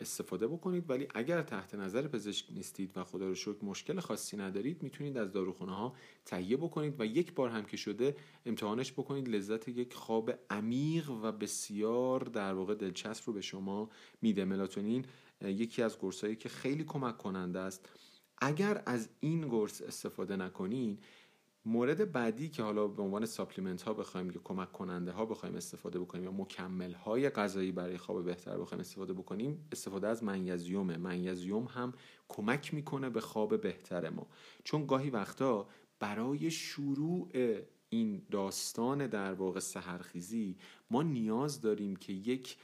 استفاده 0.00 0.46
بکنید 0.46 0.90
ولی 0.90 1.08
اگر 1.14 1.42
تحت 1.42 1.74
نظر 1.74 2.08
پزشک 2.08 2.46
نیستید 2.50 2.96
و 2.96 3.04
خدا 3.04 3.28
رو 3.28 3.34
شکر 3.34 3.64
مشکل 3.64 4.00
خاصی 4.00 4.36
ندارید 4.36 4.82
می‌تونید 4.82 5.16
از 5.16 5.32
داروخونه 5.32 5.74
ها 5.74 5.94
تهیه 6.24 6.56
بکنید 6.56 7.00
و 7.00 7.06
یک 7.06 7.34
بار 7.34 7.50
هم 7.50 7.64
که 7.64 7.76
شده 7.76 8.16
امتحانش 8.46 8.92
بکنید. 8.92 9.28
لذت 9.28 9.68
یک 9.68 9.94
خواب 9.94 10.32
عمیق 10.50 11.10
و 11.10 11.32
بسیار 11.32 12.20
در 12.20 12.54
واقع 12.54 12.74
دلچسب 12.74 13.22
رو 13.26 13.32
به 13.32 13.40
شما 13.40 13.90
میده. 14.22 14.44
ملاتونین 14.44 15.04
یکی 15.42 15.82
از 15.82 15.98
قرصایی 15.98 16.36
که 16.36 16.48
خیلی 16.48 16.84
کمک 16.84 17.18
کننده 17.18 17.58
است. 17.58 17.88
اگر 18.40 18.82
از 18.86 19.08
این 19.20 19.48
قرص 19.48 19.82
استفاده 19.82 20.36
نکنین 20.36 20.98
مورد 21.68 22.12
بعدی 22.12 22.48
که 22.48 22.62
حالا 22.62 22.88
به 22.88 23.02
عنوان 23.02 23.26
ساپلیمنت 23.26 23.82
ها 23.82 23.94
بخوایم 23.94 24.30
یا 24.30 24.40
کمک 24.44 24.72
کننده 24.72 25.12
ها 25.12 25.26
بخوایم 25.26 25.54
استفاده 25.54 25.98
بکنیم 25.98 26.24
یا 26.24 26.32
مکمل 26.32 26.92
های 26.92 27.30
غذایی 27.30 27.72
برای 27.72 27.98
خواب 27.98 28.24
بهتر 28.24 28.58
بخوایم 28.58 28.80
استفاده 28.80 29.12
بکنیم 29.12 29.68
استفاده 29.72 30.08
از 30.08 30.24
منیزیومه 30.24 30.96
منیزیوم 30.96 31.64
هم 31.64 31.92
کمک 32.28 32.74
می‌کنه 32.74 33.10
به 33.10 33.20
خواب 33.20 33.60
بهتر 33.60 34.10
ما. 34.10 34.26
چون 34.64 34.86
گاهی 34.86 35.10
وقتا 35.10 35.68
برای 36.00 36.50
شروع 36.50 37.28
این 37.88 38.22
داستان 38.30 39.06
در 39.06 39.32
واقع 39.32 39.60
سهرخیزی 39.60 40.56
ما 40.90 41.02
نیاز 41.02 41.60
داریم 41.60 41.96
که 41.96 42.12
یک 42.12 42.56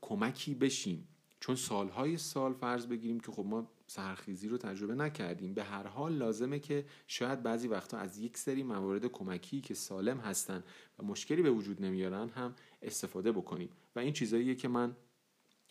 کمکی 0.00 0.54
بشیم. 0.54 1.08
چون 1.40 1.56
سالهای 1.56 2.16
سال 2.16 2.52
فرض 2.52 2.86
بگیریم 2.86 3.20
که 3.20 3.32
خب 3.32 3.44
ما 3.46 3.70
سرخیزی 3.86 4.48
رو 4.48 4.58
تجربه 4.58 4.94
نکردیم. 4.94 5.54
به 5.54 5.64
هر 5.64 5.86
حال 5.86 6.12
لازمه 6.12 6.58
که 6.58 6.84
شاید 7.06 7.42
بعضی 7.42 7.68
وقتا 7.68 7.98
از 7.98 8.18
یک 8.18 8.38
سری 8.38 8.62
موارد 8.62 9.06
کمکی 9.06 9.60
که 9.60 9.74
سالم 9.74 10.18
هستن 10.18 10.64
و 10.98 11.04
مشکلی 11.04 11.42
به 11.42 11.50
وجود 11.50 11.84
نمیارن 11.84 12.28
هم 12.28 12.54
استفاده 12.82 13.32
بکنیم. 13.32 13.70
و 13.96 13.98
این 13.98 14.12
چیزاییه 14.12 14.54
که 14.54 14.68
من 14.68 14.96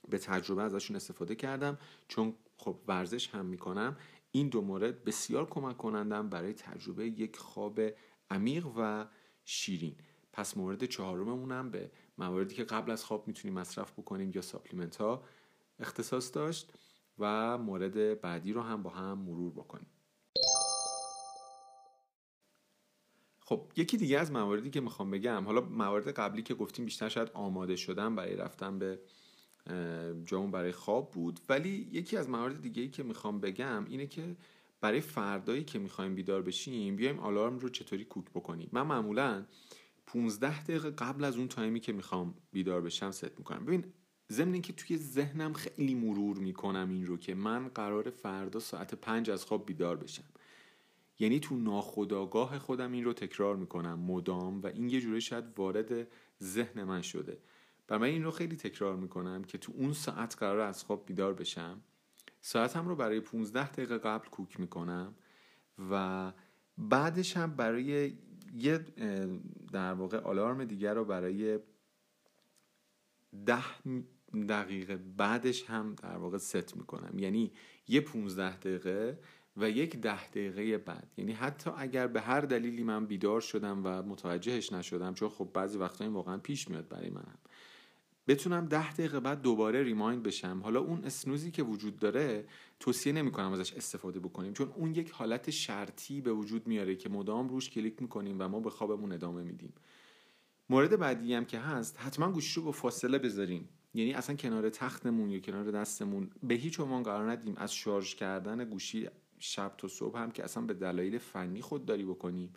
به 0.10 0.18
تجربه 0.18 0.64
ازشون 0.64 0.96
استفاده 0.96 1.36
کردم. 1.36 1.78
چون 2.08 2.36
خب 2.58 2.80
ورزش 2.88 3.30
هم 3.30 3.46
می‌کنم. 3.46 3.98
این 4.32 4.50
دو 4.50 4.62
مورد 4.62 5.04
بسیار 5.04 5.50
کمک 5.50 5.78
کنندم 5.78 6.30
برای 6.30 6.54
تجربه 6.54 7.08
یک 7.08 7.38
خواب 7.38 7.82
عمیق 8.30 8.68
و 8.78 9.06
شیرین. 9.46 9.96
پس 10.34 10.58
مورد 10.58 10.86
چهارممونم 10.86 11.72
به 11.72 11.92
مواردی 12.18 12.56
که 12.56 12.64
قبل 12.64 12.92
از 12.92 13.06
خواب 13.06 13.28
می‌تونیم 13.28 13.60
مصرف 13.60 13.92
بکنیم 13.92 14.32
یا 14.36 14.42
ساپلیمنت 14.42 14.96
ها 14.96 15.24
اختصاص 15.80 16.36
داشت 16.36 16.72
و 17.20 17.58
مورد 17.58 18.22
بعدی 18.22 18.54
رو 18.54 18.62
هم 18.62 18.84
با 18.84 18.90
هم 18.90 19.18
مرور 19.18 19.52
بکنیم. 19.52 19.88
خب 23.50 23.72
یکی 23.76 23.98
دیگه 23.98 24.20
از 24.20 24.32
مواردی 24.32 24.70
که 24.70 24.82
می‌خوام 24.82 25.12
بگم 25.12 25.46
حالا 25.46 25.62
موارد 25.62 26.08
قبلی 26.08 26.42
که 26.42 26.54
گفتیم 26.54 26.86
بیشتر 26.86 27.10
شاید 27.10 27.32
آماده 27.34 27.76
شدن 27.76 28.16
برای 28.16 28.36
رفتن 28.36 28.80
به 28.80 29.00
جامون 30.26 30.52
برای 30.52 30.72
خواب 30.72 31.12
بود 31.12 31.40
ولی 31.50 31.90
یکی 31.92 32.18
از 32.18 32.30
موارد 32.30 32.62
دیگه 32.62 32.82
ای 32.82 32.90
که 32.90 33.04
می‌خوام 33.04 33.40
بگم 33.40 33.86
اینه 33.86 34.08
که 34.08 34.36
برای 34.82 35.02
فردایی 35.02 35.64
که 35.64 35.80
می‌خوایم 35.80 36.16
بیدار 36.16 36.42
بشیم 36.42 36.96
بیایم 36.96 37.20
آلارم 37.20 37.60
رو 37.60 37.70
چطوری 37.70 38.06
کوک 38.06 38.26
بکنیم. 38.26 38.70
من 38.72 38.82
معمولا 38.82 39.46
15 40.06 40.64
دقیقه 40.64 40.92
قبل 40.92 41.24
از 41.24 41.38
اون 41.38 41.48
تایمی 41.48 41.80
که 41.80 41.94
می‌خوام 41.94 42.34
بیدار 42.52 42.82
بشم 42.82 43.12
ست 43.12 43.40
می‌کنم. 43.40 43.66
ببین 43.66 43.94
ضمن 44.32 44.54
اینکه 44.54 44.74
توی 44.74 44.98
ذهنم 44.98 45.54
خیلی 45.54 45.96
مرور 45.96 46.38
می‌کنم 46.38 46.90
این 46.90 47.06
رو 47.06 47.18
که 47.18 47.36
من 47.36 47.68
قرار 47.68 48.10
فردا 48.10 48.60
ساعت 48.60 48.96
پنج 48.96 49.30
از 49.30 49.46
خواب 49.46 49.66
بیدار 49.66 49.98
بشم. 49.98 50.30
یعنی 51.20 51.40
تو 51.40 51.56
ناخداگاه 51.56 52.60
خودم 52.60 52.92
این 52.92 53.04
رو 53.04 53.14
تکرار 53.14 53.56
می‌کنم 53.56 54.00
مدام 54.00 54.62
و 54.62 54.68
این 54.68 54.90
یه 54.90 55.02
جوری 55.02 55.22
شاید 55.22 55.46
وارد 55.58 56.08
ذهن 56.44 56.84
من 56.84 57.02
شده. 57.02 57.38
و 57.90 58.00
من 58.00 58.08
این 58.08 58.24
رو 58.24 58.32
خیلی 58.32 58.56
تکرار 58.56 58.96
می‌کنم 58.96 59.44
که 59.44 59.58
تو 59.58 59.74
اون 59.76 59.94
ساعت 59.94 60.38
قرار 60.40 60.60
از 60.60 60.84
خواب 60.84 61.06
بیدار 61.06 61.34
بشم. 61.34 61.82
ساعتم 62.42 62.88
رو 62.88 62.96
برای 62.96 63.20
15 63.20 63.72
دقیقه 63.72 63.98
قبل 63.98 64.28
کوک 64.30 64.60
می‌کنم 64.60 65.16
و 65.92 66.34
بعدش 66.78 67.38
هم 67.38 67.56
برای 67.56 68.14
یه 68.54 68.86
در 69.72 69.94
واقع 69.94 70.18
آلارم 70.18 70.66
دیگر 70.66 70.94
رو 70.94 71.06
برای 71.06 71.60
ده 73.46 73.64
دقیقه 74.50 74.98
بعدش 74.98 75.64
هم 75.64 75.96
در 75.96 76.18
واقع 76.18 76.38
ست 76.38 76.78
می‌کنم. 76.78 77.20
یعنی 77.20 77.52
یه 77.88 78.02
15 78.02 78.58
دقیقه 78.58 79.20
و 79.58 79.70
یک 79.70 79.96
ده 79.98 80.28
دقیقه 80.28 80.78
بعد. 80.78 81.08
یعنی 81.18 81.32
حتی 81.32 81.72
اگر 81.78 82.08
به 82.08 82.22
هر 82.22 82.42
دلیلی 82.42 82.84
من 82.84 83.06
بیدار 83.06 83.42
شدم 83.42 83.82
و 83.84 84.04
متوجهش 84.04 84.74
نشدم 84.74 85.14
چون 85.14 85.30
خب 85.30 85.50
بعضی 85.54 85.78
وقتا 85.78 86.04
این 86.04 86.14
واقعا 86.14 86.38
پیش 86.38 86.70
میاد 86.70 86.88
برای 86.88 87.10
منم. 87.10 87.38
بتونم 88.28 88.66
ده 88.66 88.94
دقیقه 88.94 89.20
بعد 89.20 89.42
دوباره 89.42 89.84
ریمایند 89.84 90.24
بشم. 90.24 90.60
حالا 90.64 90.80
اون 90.80 91.04
اسنوزی 91.04 91.52
که 91.52 91.64
وجود 91.64 92.00
داره 92.00 92.46
توصیه 92.80 93.14
نمی 93.14 93.32
کنم 93.32 93.52
ازش 93.52 93.74
استفاده 93.74 94.20
بکنیم 94.20 94.54
چون 94.54 94.72
اون 94.76 94.96
یک 94.96 95.12
حالت 95.12 95.50
شرطی 95.50 96.22
به 96.22 96.34
وجود 96.34 96.68
میاره 96.68 96.96
که 96.96 97.10
مدام 97.10 97.50
روش 97.50 97.70
کلیک 97.70 98.02
می‌کنیم 98.02 98.36
و 98.40 98.48
ما 98.48 98.60
به 98.60 98.70
خوابمون 98.70 99.12
ادامه 99.12 99.44
میدیم. 99.44 99.74
مورد 100.70 101.00
بعدی 101.00 101.34
هم 101.34 101.46
که 101.46 101.60
هست 101.60 102.00
حتما 102.00 102.32
گوشی 102.32 102.60
رو 102.60 102.66
با 102.66 102.72
فاصله 102.72 103.18
بذاریم. 103.18 103.70
یعنی 103.94 104.14
اصلا 104.14 104.36
کنار 104.36 104.70
تختمون 104.70 105.30
یا 105.30 105.40
کنار 105.40 105.72
دستمون 105.72 106.30
به 106.44 106.54
هیچ 106.56 106.80
عنوان 106.80 107.04
قرار 107.04 107.32
ندیم 107.32 107.56
از 107.58 107.74
شارژ 107.74 108.16
کردن 108.16 108.66
گوشی 108.66 109.10
شب 109.40 109.74
تا 109.78 109.88
صبح 109.88 110.20
هم 110.20 110.32
که 110.32 110.44
اصلا 110.44 110.64
به 110.64 110.74
دلایل 110.74 111.18
فنی 111.18 111.62
خودداری 111.62 112.06
بکنیم. 112.06 112.54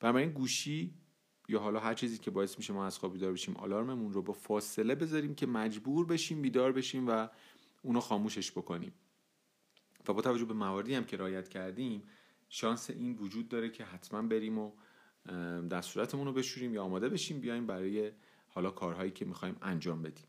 بنابراین 0.00 0.30
گوشی 0.30 0.94
یا 1.48 1.60
حالا 1.60 1.80
هر 1.80 1.94
چیزی 1.94 2.18
که 2.18 2.30
باعث 2.30 2.58
میشه 2.58 2.72
ما 2.72 2.86
از 2.86 2.98
خواب 2.98 3.12
بیدار 3.12 3.32
بشیم 3.32 3.56
آلارممون 3.56 4.12
رو 4.12 4.22
با 4.22 4.32
فاصله 4.32 4.94
بذاریم 4.94 5.34
که 5.34 5.46
مجبور 5.46 6.06
بشیم 6.06 6.42
بیدار 6.42 6.72
بشیم 6.72 7.08
و 7.08 7.28
اونو 7.82 8.00
خاموشش 8.00 8.52
بکنیم. 8.52 8.92
و 10.08 10.12
با 10.12 10.22
توجه 10.22 10.44
به 10.44 10.54
مواردی 10.54 10.94
هم 10.94 11.04
که 11.04 11.16
رایت 11.16 11.48
کردیم 11.48 12.02
شانس 12.48 12.90
این 12.90 13.16
وجود 13.16 13.48
داره 13.48 13.70
که 13.70 13.84
حتما 13.84 14.22
بریم 14.22 14.58
و 14.58 14.72
دستورتمون 15.70 16.26
رو 16.26 16.32
بشوریم 16.32 16.74
یا 16.74 16.82
آماده 16.82 17.08
بشیم 17.08 17.40
بیایم 17.40 17.66
برای 17.66 18.12
حالا 18.48 18.70
کارهایی 18.70 19.10
که 19.10 19.24
می‌خوایم 19.24 19.56
انجام 19.62 20.02
بدیم. 20.02 20.26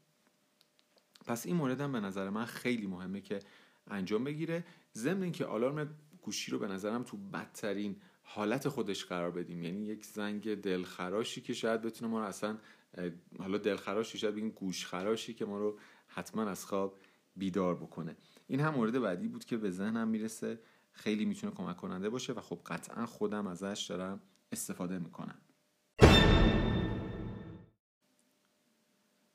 پس 1.25 1.45
این 1.45 1.55
مورد 1.55 1.81
هم 1.81 1.91
به 1.91 1.99
نظر 1.99 2.29
من 2.29 2.45
خیلی 2.45 2.87
مهمه 2.87 3.21
که 3.21 3.39
انجام 3.87 4.23
بگیره. 4.23 4.63
ضمن 4.93 5.23
اینکه 5.23 5.45
آلارم 5.45 5.95
گوشی 6.21 6.51
رو 6.51 6.59
به 6.59 6.67
نظرم 6.67 7.03
تو 7.03 7.17
بدترین 7.17 7.95
حالت 8.23 8.69
خودش 8.69 9.05
قرار 9.05 9.31
بدیم. 9.31 9.63
یعنی 9.63 9.85
یک 9.85 10.05
زنگ 10.05 10.55
دلخراشی 10.55 11.41
که 11.41 11.53
شاید 11.53 11.81
بتونه 11.81 12.11
ما 12.11 12.19
رو 12.19 12.25
اصلا 12.25 12.57
حالا 13.39 13.57
دلخراشی 13.57 14.17
شاید 14.17 14.35
بگیم 14.35 14.49
گوشخراشی 14.49 15.33
که 15.33 15.45
ما 15.45 15.57
رو 15.57 15.79
حتما 16.07 16.43
از 16.43 16.65
خواب 16.65 16.99
بیدار 17.35 17.75
بکنه. 17.75 18.15
این 18.47 18.59
هم 18.59 18.73
مورد 18.73 18.99
بعدی 18.99 19.27
بود 19.27 19.45
که 19.45 19.57
به 19.57 19.71
ذهنم 19.71 20.07
می‌رسه. 20.07 20.59
خیلی 20.91 21.25
می‌تونه 21.25 21.53
کمک 21.53 21.77
کننده 21.77 22.09
باشه 22.09 22.33
و 22.33 22.41
خب 22.41 22.59
قطعا 22.65 23.05
خودم 23.05 23.47
ازش 23.47 23.85
دارم 23.89 24.21
استفاده 24.51 24.99
می‌کنم. 24.99 25.41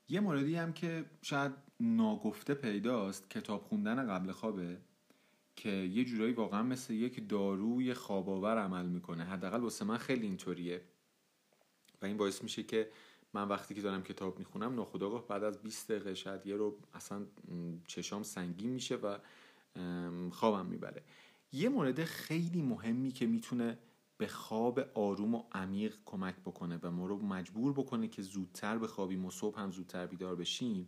یه 0.09 0.19
موردی 0.19 0.55
هم 0.55 0.73
که 0.73 1.05
شاید 1.21 1.66
ناگفته 1.79 2.53
پیداست 2.53 3.29
کتاب 3.29 3.63
خوندن 3.63 4.07
قبل 4.07 4.31
خوابه 4.31 4.77
که 5.55 5.69
یه 5.69 6.05
جورایی 6.05 6.33
واقعا 6.33 6.63
مثل 6.63 6.93
یک 6.93 7.29
داروی 7.29 7.93
خواباور 7.93 8.57
عمل 8.57 8.85
می‌کنه. 8.85 9.23
حداقل 9.23 9.61
واسه 9.61 9.85
من 9.85 9.97
خیلی 9.97 10.27
اینطوریه. 10.27 10.81
و 12.01 12.05
این 12.05 12.17
باعث 12.17 12.43
میشه 12.43 12.63
که 12.63 12.89
من 13.33 13.47
وقتی 13.47 13.75
که 13.75 13.81
دارم 13.81 14.03
کتاب 14.03 14.39
می‌خونم 14.39 14.75
ناخداگاه 14.75 15.27
بعد 15.27 15.43
از 15.43 15.61
20 15.61 15.91
دقیقه 15.91 16.13
شاید 16.13 16.47
یه 16.47 16.55
رو 16.55 16.77
اصلا 16.93 17.25
چشام 17.87 18.23
سنگین 18.23 18.69
میشه 18.69 18.95
و 18.95 19.17
خوابم 20.31 20.65
می‌بره. 20.65 21.03
یه 21.51 21.69
مورد 21.69 22.03
خیلی 22.03 22.61
مهمی 22.61 23.11
که 23.11 23.25
می‌تونه 23.25 23.77
به 24.17 24.27
خواب 24.27 24.79
آروم 24.79 25.35
و 25.35 25.43
عمیق 25.51 25.97
کمک 26.05 26.35
بکنه 26.35 26.79
و 26.83 26.91
ما 26.91 27.05
رو 27.07 27.17
مجبور 27.17 27.73
بکنه 27.73 28.07
که 28.07 28.21
زودتر 28.21 28.77
بخوابیم 28.77 29.25
و 29.25 29.31
صبح 29.31 29.59
هم 29.59 29.71
زودتر 29.71 30.07
بیدار 30.07 30.35
بشیم 30.35 30.87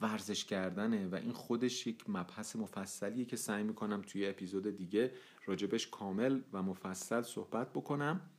ورزش 0.00 0.44
کردنه 0.44 1.08
و 1.08 1.14
این 1.14 1.32
خودش 1.32 1.86
یک 1.86 2.04
مبحث 2.08 2.56
مفصلیه 2.56 3.24
که 3.24 3.36
سعی 3.36 3.62
می‌کنم 3.62 4.02
توی 4.02 4.26
اپیزود 4.26 4.76
دیگه 4.76 5.12
راجبش 5.46 5.86
کامل 5.86 6.40
و 6.52 6.62
مفصل 6.62 7.22
صحبت 7.22 7.72
بکنم. 7.72 8.30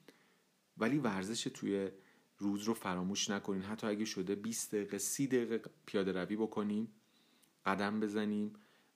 ولی 0.77 0.97
ورزش 0.97 1.43
توی 1.43 1.89
روز 2.37 2.63
رو 2.63 2.73
فراموش 2.73 3.29
نکنین. 3.29 3.61
حتی 3.61 3.87
اگه 3.87 4.05
شده 4.05 4.35
20 4.35 4.75
دقیقه 4.75 4.97
30 4.97 5.27
دقیقه 5.27 5.61
پیاده 5.85 6.11
روی 6.11 6.35
بکنیم 6.35 6.87
قدم 7.65 7.99
بزنیم 7.99 8.53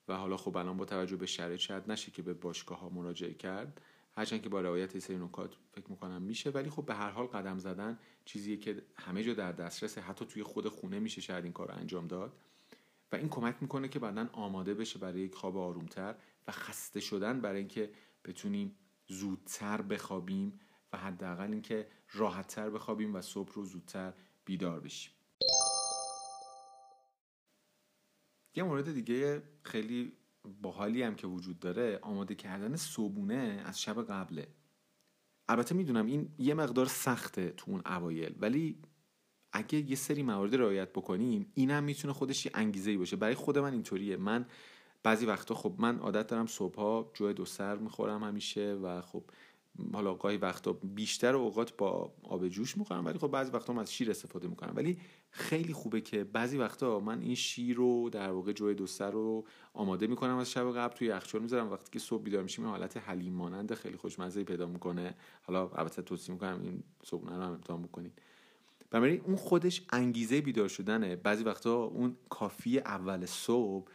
و 0.07 0.17
حالا 0.17 0.37
خب 0.37 0.57
الان 0.57 0.77
با 0.77 0.85
توجه 0.85 1.15
به 1.15 1.25
شرایط 1.25 1.59
شاید 1.59 1.91
نشه 1.91 2.11
که 2.11 2.21
به 2.21 2.33
باشگاه 2.33 2.79
ها 2.79 2.89
مراجعه 2.89 3.33
کرد. 3.33 3.81
هرچند 4.17 4.41
که 4.41 4.49
با 4.49 4.61
رعایت 4.61 4.99
سری 4.99 5.17
نکات 5.17 5.55
فکر 5.71 5.89
می‌کنم 5.89 6.21
میشه 6.21 6.49
ولی 6.49 6.69
خب 6.69 6.85
به 6.85 6.95
هر 6.95 7.09
حال 7.09 7.25
قدم 7.27 7.59
زدن 7.59 7.99
چیزیه 8.25 8.57
که 8.57 8.83
همه 8.95 9.23
جا 9.23 9.33
در 9.33 9.51
دسترسه. 9.51 10.01
حتی 10.01 10.25
توی 10.25 10.43
خود 10.43 10.67
خونه 10.67 10.99
میشه 10.99 11.21
شاید 11.21 11.43
این 11.43 11.53
کار 11.53 11.71
انجام 11.71 12.07
داد. 12.07 12.33
و 13.11 13.15
این 13.15 13.29
کمک 13.29 13.55
می‌کنه 13.61 13.87
که 13.87 13.99
بعدا 13.99 14.29
آماده 14.33 14.73
بشه 14.73 14.99
برای 14.99 15.21
یک 15.21 15.35
خواب 15.35 15.57
آرومتر 15.57 16.15
و 16.47 16.51
خسته 16.51 16.99
شدن 16.99 17.41
برای 17.41 17.59
اینکه 17.59 17.91
بتونیم 18.25 18.75
زودتر 19.07 19.81
بخوابیم 19.81 20.59
و 20.93 20.97
حداقل 20.97 21.51
اینکه 21.51 21.87
راحتتر 22.11 22.69
بخوابیم 22.69 23.15
و 23.15 23.21
صبح 23.21 23.53
رو 23.53 23.65
زودتر 23.65 24.13
بیدار 24.45 24.79
بشیم. 24.79 25.13
یه 28.55 28.63
مورد 28.63 28.93
دیگه 28.93 29.43
خیلی 29.63 30.13
باحالی 30.61 31.03
هم 31.03 31.15
که 31.15 31.27
وجود 31.27 31.59
داره 31.59 31.99
آماده 32.01 32.35
کردن 32.35 32.75
صبونه 32.75 33.63
از 33.65 33.81
شب 33.81 34.03
قبله. 34.05 34.47
البته 35.49 35.75
می‌دونم 35.75 36.05
این 36.05 36.35
یه 36.37 36.53
مقدار 36.53 36.85
سخته 36.85 37.49
تو 37.49 37.71
اون 37.71 37.81
اوایل 37.85 38.35
ولی 38.39 38.81
اگه 39.53 39.89
یه 39.89 39.95
سری 39.95 40.23
موارد 40.23 40.55
رعایت 40.55 40.89
بکنیم 40.89 41.51
اینم 41.53 41.83
می‌تونه 41.83 42.13
خودش 42.13 42.45
یه 42.45 42.51
انگیزه 42.55 42.91
ای 42.91 42.97
باشه. 42.97 43.15
برای 43.15 43.35
خود 43.35 43.57
من 43.57 43.73
اینطوریه. 43.73 44.17
من 44.17 44.45
بعضی 45.03 45.25
وقتا 45.25 45.55
خب 45.55 45.75
من 45.77 45.99
عادت 45.99 46.27
دارم 46.27 46.47
صبحها 46.47 47.11
جوی 47.13 47.33
دو 47.33 47.45
سر 47.45 47.75
می‌خورم 47.77 48.23
همیشه 48.23 48.73
و 48.73 49.01
خب 49.01 49.23
حالا 49.93 50.13
گاهی 50.13 50.37
وقتا 50.37 50.73
بیشتر 50.73 51.35
اوقات 51.35 51.77
با 51.77 52.13
آب 52.23 52.47
جوش 52.47 52.77
می‌خورم 52.77 53.05
ولی 53.05 53.19
خب 53.19 53.27
بعضی 53.27 53.51
وقتا 53.51 53.81
از 53.81 53.93
شیر 53.93 54.09
استفاده 54.09 54.47
می‌کنم. 54.47 54.73
ولی 54.75 54.97
خیلی 55.29 55.73
خوبه 55.73 56.01
که 56.01 56.23
بعضی 56.23 56.57
وقتا 56.57 56.99
من 56.99 57.21
این 57.21 57.35
شیر 57.35 57.75
رو 57.75 58.09
در 58.09 58.31
واقع 58.31 58.51
جوی 58.51 58.73
دوستر 58.73 59.11
رو 59.11 59.45
آماده 59.73 60.07
می‌کنم 60.07 60.37
از 60.37 60.51
شب 60.51 60.71
قبل 60.71 60.95
توی 60.95 61.07
یخچال 61.07 61.41
می‌ذارم. 61.41 61.71
وقتی 61.71 61.91
که 61.91 61.99
صبح 61.99 62.23
بیدار 62.23 62.43
میشیم 62.43 62.65
حالت 62.65 62.97
حلیم 62.97 63.33
مانند 63.33 63.73
خیلی 63.73 63.97
خوشمزه 63.97 64.43
پیدا 64.43 64.67
می‌کنه. 64.67 65.15
حالا 65.41 65.69
البته 65.69 66.01
توصیه 66.01 66.33
می‌کنم 66.33 66.61
این 66.63 66.83
صبحونه 67.03 67.35
رو 67.37 67.43
هم 67.43 67.51
امتحان 67.51 67.81
بکنید 67.81 68.21
بنابراین 68.91 69.21
اون 69.21 69.35
خودش 69.35 69.81
انگیزه 69.89 70.41
بیدار 70.41 70.67
شدنه. 70.67 71.15
بعضی 71.15 71.43
وقتا 71.43 71.83
اون 71.83 72.17
کافی 72.29 72.79
اول 72.79 73.25
صبح 73.25 73.87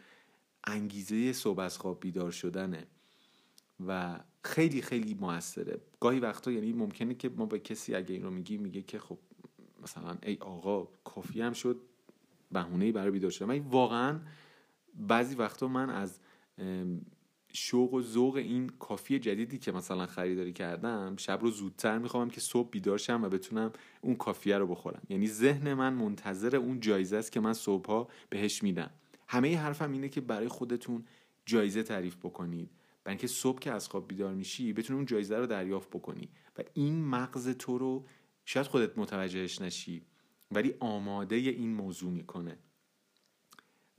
انگیزه 0.63 1.33
صبح 1.33 1.59
از 1.59 1.77
خواب 1.77 1.99
بیدار 1.99 2.31
شدنه 2.31 2.87
و 3.87 4.19
خیلی 4.43 4.81
خیلی 4.81 5.13
موثره. 5.13 5.81
گاهی 5.99 6.19
وقتا 6.19 6.51
یعنی 6.51 6.73
ممکنه 6.73 7.13
که 7.13 7.29
ما 7.29 7.45
به 7.45 7.59
کسی 7.59 7.95
اگه 7.95 8.15
این 8.15 8.23
رو 8.23 8.31
میگی 8.31 8.57
میگه 8.57 8.81
که 8.81 8.99
خب 8.99 9.17
مثلا 9.83 10.17
ای 10.23 10.37
آقا 10.39 10.87
کافی 11.03 11.41
هم 11.41 11.53
شد 11.53 11.81
بهونه 12.51 12.91
برای 12.91 13.11
بیدار 13.11 13.31
شدن. 13.31 13.47
من 13.47 13.59
واقعا 13.59 14.19
بعضی 14.95 15.35
وقتا 15.35 15.67
من 15.67 15.89
از 15.89 16.19
شوق 17.53 17.93
و 17.93 18.01
ذوق 18.01 18.35
این 18.35 18.69
کافی 18.69 19.19
جدیدی 19.19 19.57
که 19.57 19.71
مثلا 19.71 20.05
خریداری 20.05 20.53
کردم 20.53 21.15
شب 21.17 21.41
رو 21.41 21.51
زودتر 21.51 21.97
می‌خوام 21.97 22.29
که 22.29 22.41
صبح 22.41 22.69
بیدار 22.69 22.97
شم 22.97 23.23
و 23.23 23.29
بتونم 23.29 23.71
اون 24.01 24.15
کافیه 24.15 24.57
رو 24.57 24.67
بخورم. 24.67 25.01
یعنی 25.09 25.27
ذهن 25.27 25.73
من 25.73 25.93
منتظر 25.93 26.55
اون 26.55 26.79
جایزه 26.79 27.17
است 27.17 27.31
که 27.31 27.39
من 27.39 27.53
صبحها 27.53 28.07
بهش 28.29 28.63
میدم. 28.63 28.91
همه 29.27 29.57
حرفم 29.57 29.91
اینه 29.91 30.09
که 30.09 30.21
برای 30.21 30.47
خودتون 30.47 31.05
جایزه 31.45 31.83
تعریف 31.83 32.15
بکنید 32.15 32.69
برای 33.03 33.13
اینکه 33.13 33.27
صبح 33.27 33.59
که 33.59 33.71
از 33.71 33.87
خواب 33.87 34.07
بیدار 34.07 34.33
میشی 34.33 34.73
بتونی 34.73 34.97
اون 34.97 35.05
جایزه 35.05 35.37
رو 35.37 35.45
دریافت 35.45 35.89
بکنی 35.89 36.29
و 36.57 36.61
این 36.73 37.05
مغز 37.05 37.49
تو 37.49 37.77
رو 37.77 38.05
شاید 38.45 38.65
خودت 38.67 38.97
متوجهش 38.97 39.61
نشی 39.61 40.01
ولی 40.51 40.73
آماده 40.79 41.35
این 41.35 41.73
موضوع 41.73 42.11
می‌کنه. 42.11 42.57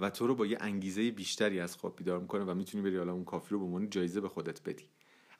و 0.00 0.10
تو 0.10 0.26
رو 0.26 0.34
با 0.34 0.46
یه 0.46 0.58
انگیزه 0.60 1.10
بیشتری 1.10 1.60
از 1.60 1.76
خواب 1.76 1.96
بیدار 1.96 2.20
می‌کنه 2.20 2.44
و 2.44 2.54
می‌تونی 2.54 2.84
بری 2.84 2.96
حالا 2.96 3.12
اون 3.12 3.24
کافی 3.24 3.50
رو 3.50 3.58
به 3.58 3.64
عنوان 3.64 3.90
جایزه 3.90 4.20
به 4.20 4.28
خودت 4.28 4.68
بدی. 4.68 4.84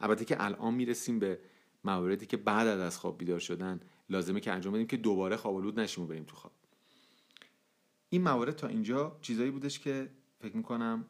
البته 0.00 0.24
که 0.24 0.44
الان 0.44 0.74
می‌رسیم 0.74 1.18
به 1.18 1.40
مواردی 1.84 2.26
که 2.26 2.36
بعد 2.36 2.66
از 2.66 2.98
خواب 2.98 3.18
بیدار 3.18 3.38
شدن 3.38 3.80
لازمه 4.10 4.40
که 4.40 4.52
انجام 4.52 4.72
بدیم 4.72 4.86
که 4.86 4.96
دوباره 4.96 5.36
خواب 5.36 5.80
نشیم 5.80 6.04
و 6.04 6.06
بریم 6.06 6.24
تو 6.24 6.36
خواب. 6.36 6.52
این 8.08 8.22
موارد 8.22 8.56
تا 8.56 8.66
اینجا 8.66 9.18
چیزایی 9.20 9.50
بودش 9.50 9.78
که 9.78 10.10
فکر 10.40 10.56
می‌کنم 10.56 11.06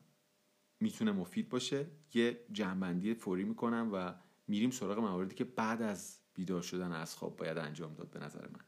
می‌تونه 0.81 1.13
مفید 1.13 1.49
باشه. 1.49 1.87
یه 2.15 2.41
جنبندی 2.53 3.15
فوری 3.15 3.45
می‌کنم 3.45 3.91
و 3.93 4.15
میریم 4.49 4.71
سراغ 4.71 4.99
مواردی 4.99 5.35
که 5.35 5.45
بعد 5.45 5.83
از 5.83 6.19
بیدار 6.35 6.63
شدن 6.63 6.93
از 6.93 7.15
خواب 7.17 7.37
باید 7.37 7.59
انجام 7.59 7.95
داد 7.95 8.11
به 8.11 8.19
نظر 8.19 8.49
من. 8.49 8.61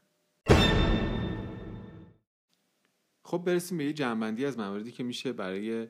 خب 3.31 3.37
برسیم 3.37 3.77
به 3.77 3.85
یه 3.85 3.93
جنبندی 3.93 4.45
از 4.45 4.59
مواردی 4.59 4.91
که 4.91 5.03
میشه 5.03 5.33
برای 5.33 5.87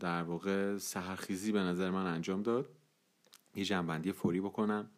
در 0.00 0.22
واقع 0.22 0.78
سهرخیزی 0.78 1.52
به 1.52 1.60
نظر 1.60 1.90
من 1.90 2.06
انجام 2.06 2.42
داد. 2.42 2.68
یه 3.54 3.64
جنبندی 3.64 4.12
فوری 4.12 4.40
بکنم. 4.40 4.90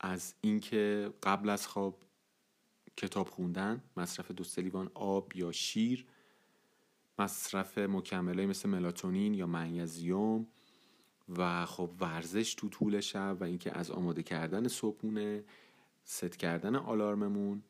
از 0.00 0.34
اینکه 0.40 1.12
قبل 1.22 1.48
از 1.48 1.66
خواب 1.66 2.02
کتاب 2.96 3.28
خوندن 3.28 3.82
مصرف 3.96 4.30
دو 4.30 4.44
لیوان 4.56 4.90
آب 4.94 5.36
یا 5.36 5.52
شیر 5.52 6.06
مصرف 7.18 7.78
مکمله 7.78 8.46
مثل 8.46 8.68
ملاتونین 8.68 9.34
یا 9.34 9.46
منیزیوم 9.46 10.46
و 11.28 11.66
خب 11.66 11.90
ورزش 12.00 12.54
تو 12.54 12.68
طول 12.68 13.00
شب 13.00 13.36
و 13.40 13.44
اینکه 13.44 13.78
از 13.78 13.90
آماده 13.90 14.22
کردن 14.22 14.68
صبحونه 14.68 15.44
ست 16.04 16.36
کردن 16.36 16.76
آلارممون 16.76 17.62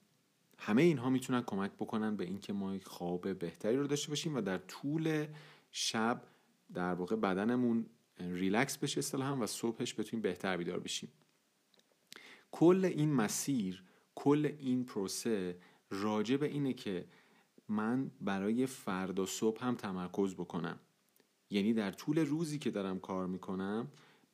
همه 0.58 0.82
اینها 0.82 1.10
می‌تونن 1.10 1.42
کمک 1.42 1.72
بکنن 1.72 2.16
به 2.16 2.24
اینکه 2.24 2.52
ما 2.52 2.78
خواب 2.84 3.38
بهتری 3.38 3.76
رو 3.76 3.86
داشته 3.86 4.08
باشیم 4.08 4.36
و 4.36 4.40
در 4.40 4.58
طول 4.58 5.26
شب 5.72 6.22
در 6.74 6.94
واقع 6.94 7.16
بدنمون 7.16 7.86
ریلکس 8.18 8.78
بشه 8.78 8.98
اصطلاحا 8.98 9.36
و 9.36 9.46
صبحش 9.46 9.94
بتونیم 9.94 10.22
بهتر 10.22 10.56
بیدار 10.56 10.80
بشیم. 10.80 11.12
کل 12.50 12.84
این 12.84 13.12
مسیر 13.12 13.84
کل 14.14 14.52
این 14.58 14.84
پروسه 14.84 15.58
راجع 15.90 16.36
به 16.36 16.46
اینه 16.46 16.72
که 16.72 17.06
من 17.68 18.10
برای 18.20 18.66
فردا 18.66 19.26
صبح 19.26 19.64
هم 19.64 19.74
تمرکز 19.74 20.34
بکنم. 20.34 20.80
یعنی 21.50 21.72
در 21.72 21.92
طول 21.92 22.18
روزی 22.18 22.58
که 22.58 22.70
دارم 22.70 23.00
کار 23.00 23.26
می‌کنم 23.26 23.88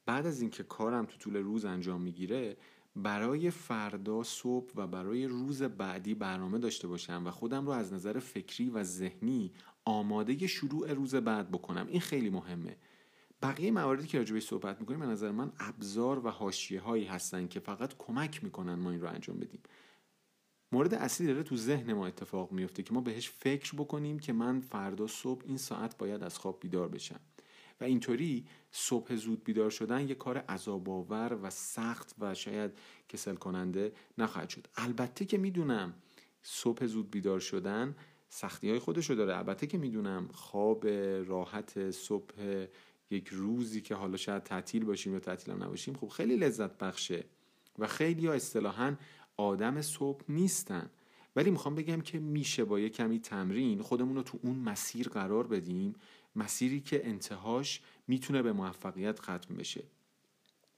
بعد 0.07 0.27
از 0.27 0.41
اینکه 0.41 0.63
کارم 0.63 1.05
تو 1.05 1.17
طول 1.17 1.37
روز 1.37 1.65
انجام 1.65 2.03
می‌گیره 2.03 2.57
برای 2.97 3.51
فردا 3.51 4.23
صبح 4.23 4.73
و 4.77 4.87
برای 4.87 5.27
روز 5.27 5.63
بعدی 5.63 6.15
برنامه 6.15 6.59
داشته 6.59 6.89
باشم 6.89 7.23
و 7.27 7.31
خودم 7.31 7.67
رو 7.67 7.73
از 7.73 7.93
نظر 7.93 8.19
فکری 8.19 8.71
و 8.71 8.85
ذهنی 8.85 9.53
آماده 9.85 10.47
شروع 10.47 10.93
روز 10.93 11.15
بعد 11.15 11.51
بکنم. 11.51 11.87
این 11.87 12.01
خیلی 12.01 12.31
مهمه. 12.31 12.77
بقیه 13.43 13.71
مواردی 13.71 14.07
که 14.07 14.19
راجبه 14.19 14.41
صحبت 14.41 14.81
می‌کنیم 14.81 15.01
به 15.01 15.07
نظر 15.07 15.31
من 15.31 15.53
ابزار 15.59 16.27
و 16.27 16.31
حاشیه 16.31 16.81
هایی 16.81 17.05
هستن 17.05 17.47
که 17.47 17.61
فقط 17.61 17.95
کمک 17.99 18.45
می‌کنن 18.45 18.75
ما 18.75 18.91
این 18.91 19.01
رو 19.01 19.09
انجام 19.09 19.39
بدیم. 19.39 19.61
مورد 20.73 20.95
اصلی 20.95 21.27
داره 21.27 21.43
تو 21.43 21.57
ذهن 21.57 21.93
ما 21.93 22.07
اتفاق 22.07 22.53
میفته 22.53 22.83
که 22.83 22.95
ما 22.95 23.01
بهش 23.01 23.31
فکر 23.31 23.73
بکنیم 23.77 24.19
که 24.19 24.33
من 24.33 24.61
فردا 24.61 25.07
صبح 25.07 25.43
این 25.47 25.57
ساعت 25.57 25.99
باید 25.99 26.23
از 26.23 26.39
خواب 26.39 26.61
بیدار 26.61 26.89
بشم. 26.89 27.21
و 27.81 27.85
اینطوری 27.85 28.47
صبح 28.71 29.15
زود 29.15 29.45
بیدار 29.45 29.71
شدن 29.71 30.09
یه 30.09 30.15
کار 30.15 30.39
عذاب 30.39 30.91
آور 30.91 31.39
و 31.43 31.51
سخت 31.51 32.15
و 32.19 32.35
شاید 32.35 32.71
کسل 33.09 33.35
کننده 33.35 33.93
نخواهد 34.19 34.49
شد. 34.49 34.67
البته 34.77 35.25
که 35.25 35.39
می‌دونم 35.39 35.95
صبح 36.43 36.87
زود 36.87 37.11
بیدار 37.11 37.41
شدن 37.41 37.97
سختی 38.29 38.71
های 38.71 38.79
خودشو 38.79 39.15
داره. 39.15 39.37
البته 39.37 39.67
که 39.67 39.79
می‌دونم 39.79 40.29
خواب 40.33 40.87
راحت 41.27 41.91
صبح 41.91 42.67
یک 43.11 43.29
روزی 43.29 43.81
که 43.81 43.95
حالا 43.95 44.17
شاید 44.17 44.43
تعطیل 44.43 44.85
باشیم 44.85 45.13
یا 45.13 45.21
تعطیل 45.21 45.55
هم 45.55 45.63
نباشیم 45.63 45.95
خب 45.95 46.09
خیلی 46.09 46.37
لذت 46.37 46.79
بخشه 46.79 47.25
و 47.79 47.87
خیلی 47.87 48.27
ها 48.27 48.33
اصطلاحا 48.33 48.97
آدم 49.37 49.83
صبح 49.83 50.25
نیستن. 50.29 50.91
ولی 51.37 51.51
می‌خوام 51.51 51.75
بگم 51.75 52.01
که 52.01 52.19
میشه 52.19 52.65
با 52.65 52.81
یه 52.81 52.89
کمی 52.89 53.21
تمرین 53.21 53.83
خودمون 53.83 54.17
رو 54.17 54.23
تو 54.23 54.39
اون 54.43 54.57
مسیر 54.57 55.09
قرار 55.09 55.47
بدیم 55.47 55.95
مسیری 56.37 56.81
که 56.81 57.09
انتهاش 57.09 57.81
می‌تونه 58.09 58.43
به 58.43 58.53
موفقیت 58.53 59.21
ختم 59.21 59.55
بشه. 59.59 59.85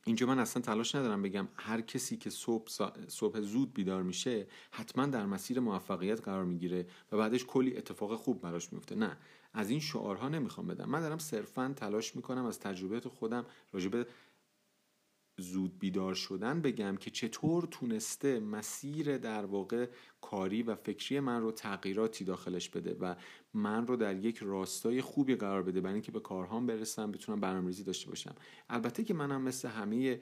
اینجا 0.04 0.26
من 0.26 0.38
اصلا 0.38 0.62
تلاش 0.62 0.94
ندارم 0.94 1.22
بگم 1.22 1.48
هر 1.56 1.80
کسی 1.80 2.16
که 2.16 2.30
صبح, 2.30 2.68
صبح 3.08 3.40
زود 3.40 3.74
بیدار 3.74 4.02
میشه 4.02 4.46
حتما 4.70 5.06
در 5.06 5.26
مسیر 5.26 5.60
موفقیت 5.60 6.20
قرار 6.20 6.44
می‌گیره 6.44 6.86
و 7.12 7.16
بعدش 7.16 7.44
کلی 7.44 7.76
اتفاق 7.76 8.16
خوب 8.16 8.40
براش 8.40 8.72
میفته 8.72 8.94
نه 8.94 9.16
از 9.52 9.70
این 9.70 9.80
شعارها 9.80 10.28
نمی‌خوام 10.28 10.66
بدم. 10.66 10.90
من 10.90 11.00
دارم 11.00 11.18
صرفا 11.18 11.74
تلاش 11.76 12.16
می‌کنم 12.16 12.44
از 12.44 12.60
تجربیات 12.60 13.08
خودم 13.08 13.46
راجبه 13.72 14.06
زود 15.38 15.78
بیدار 15.78 16.14
شدن 16.14 16.60
بگم 16.60 16.96
که 16.96 17.10
چطور 17.10 17.68
تونسته 17.70 18.40
مسیر 18.40 19.18
در 19.18 19.44
واقع 19.44 19.86
کاری 20.20 20.62
و 20.62 20.74
فکری 20.74 21.20
من 21.20 21.40
رو 21.40 21.52
تغییراتی 21.52 22.24
داخلش 22.24 22.68
بده 22.68 22.96
و 23.00 23.14
من 23.54 23.86
رو 23.86 23.96
در 23.96 24.16
یک 24.16 24.38
راستای 24.38 25.00
خوبی 25.00 25.34
قرار 25.34 25.62
بده 25.62 25.80
برای 25.80 25.94
اینکه 25.94 26.12
به 26.12 26.20
کارهام 26.20 26.66
برسم 26.66 27.12
بتونم 27.12 27.40
برنامه‌ریزی 27.40 27.84
داشته 27.84 28.08
باشم. 28.08 28.34
البته 28.70 29.04
که 29.04 29.14
منم 29.14 29.42
مثل 29.42 29.68
همه 29.68 30.20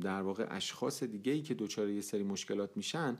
در 0.00 0.22
واقع 0.22 0.46
اشخاص 0.50 1.02
دیگه 1.02 1.32
ای 1.32 1.42
که 1.42 1.54
دچار 1.54 1.88
یه 1.88 2.00
سری 2.00 2.22
مشکلات 2.22 2.76
میشن 2.76 3.18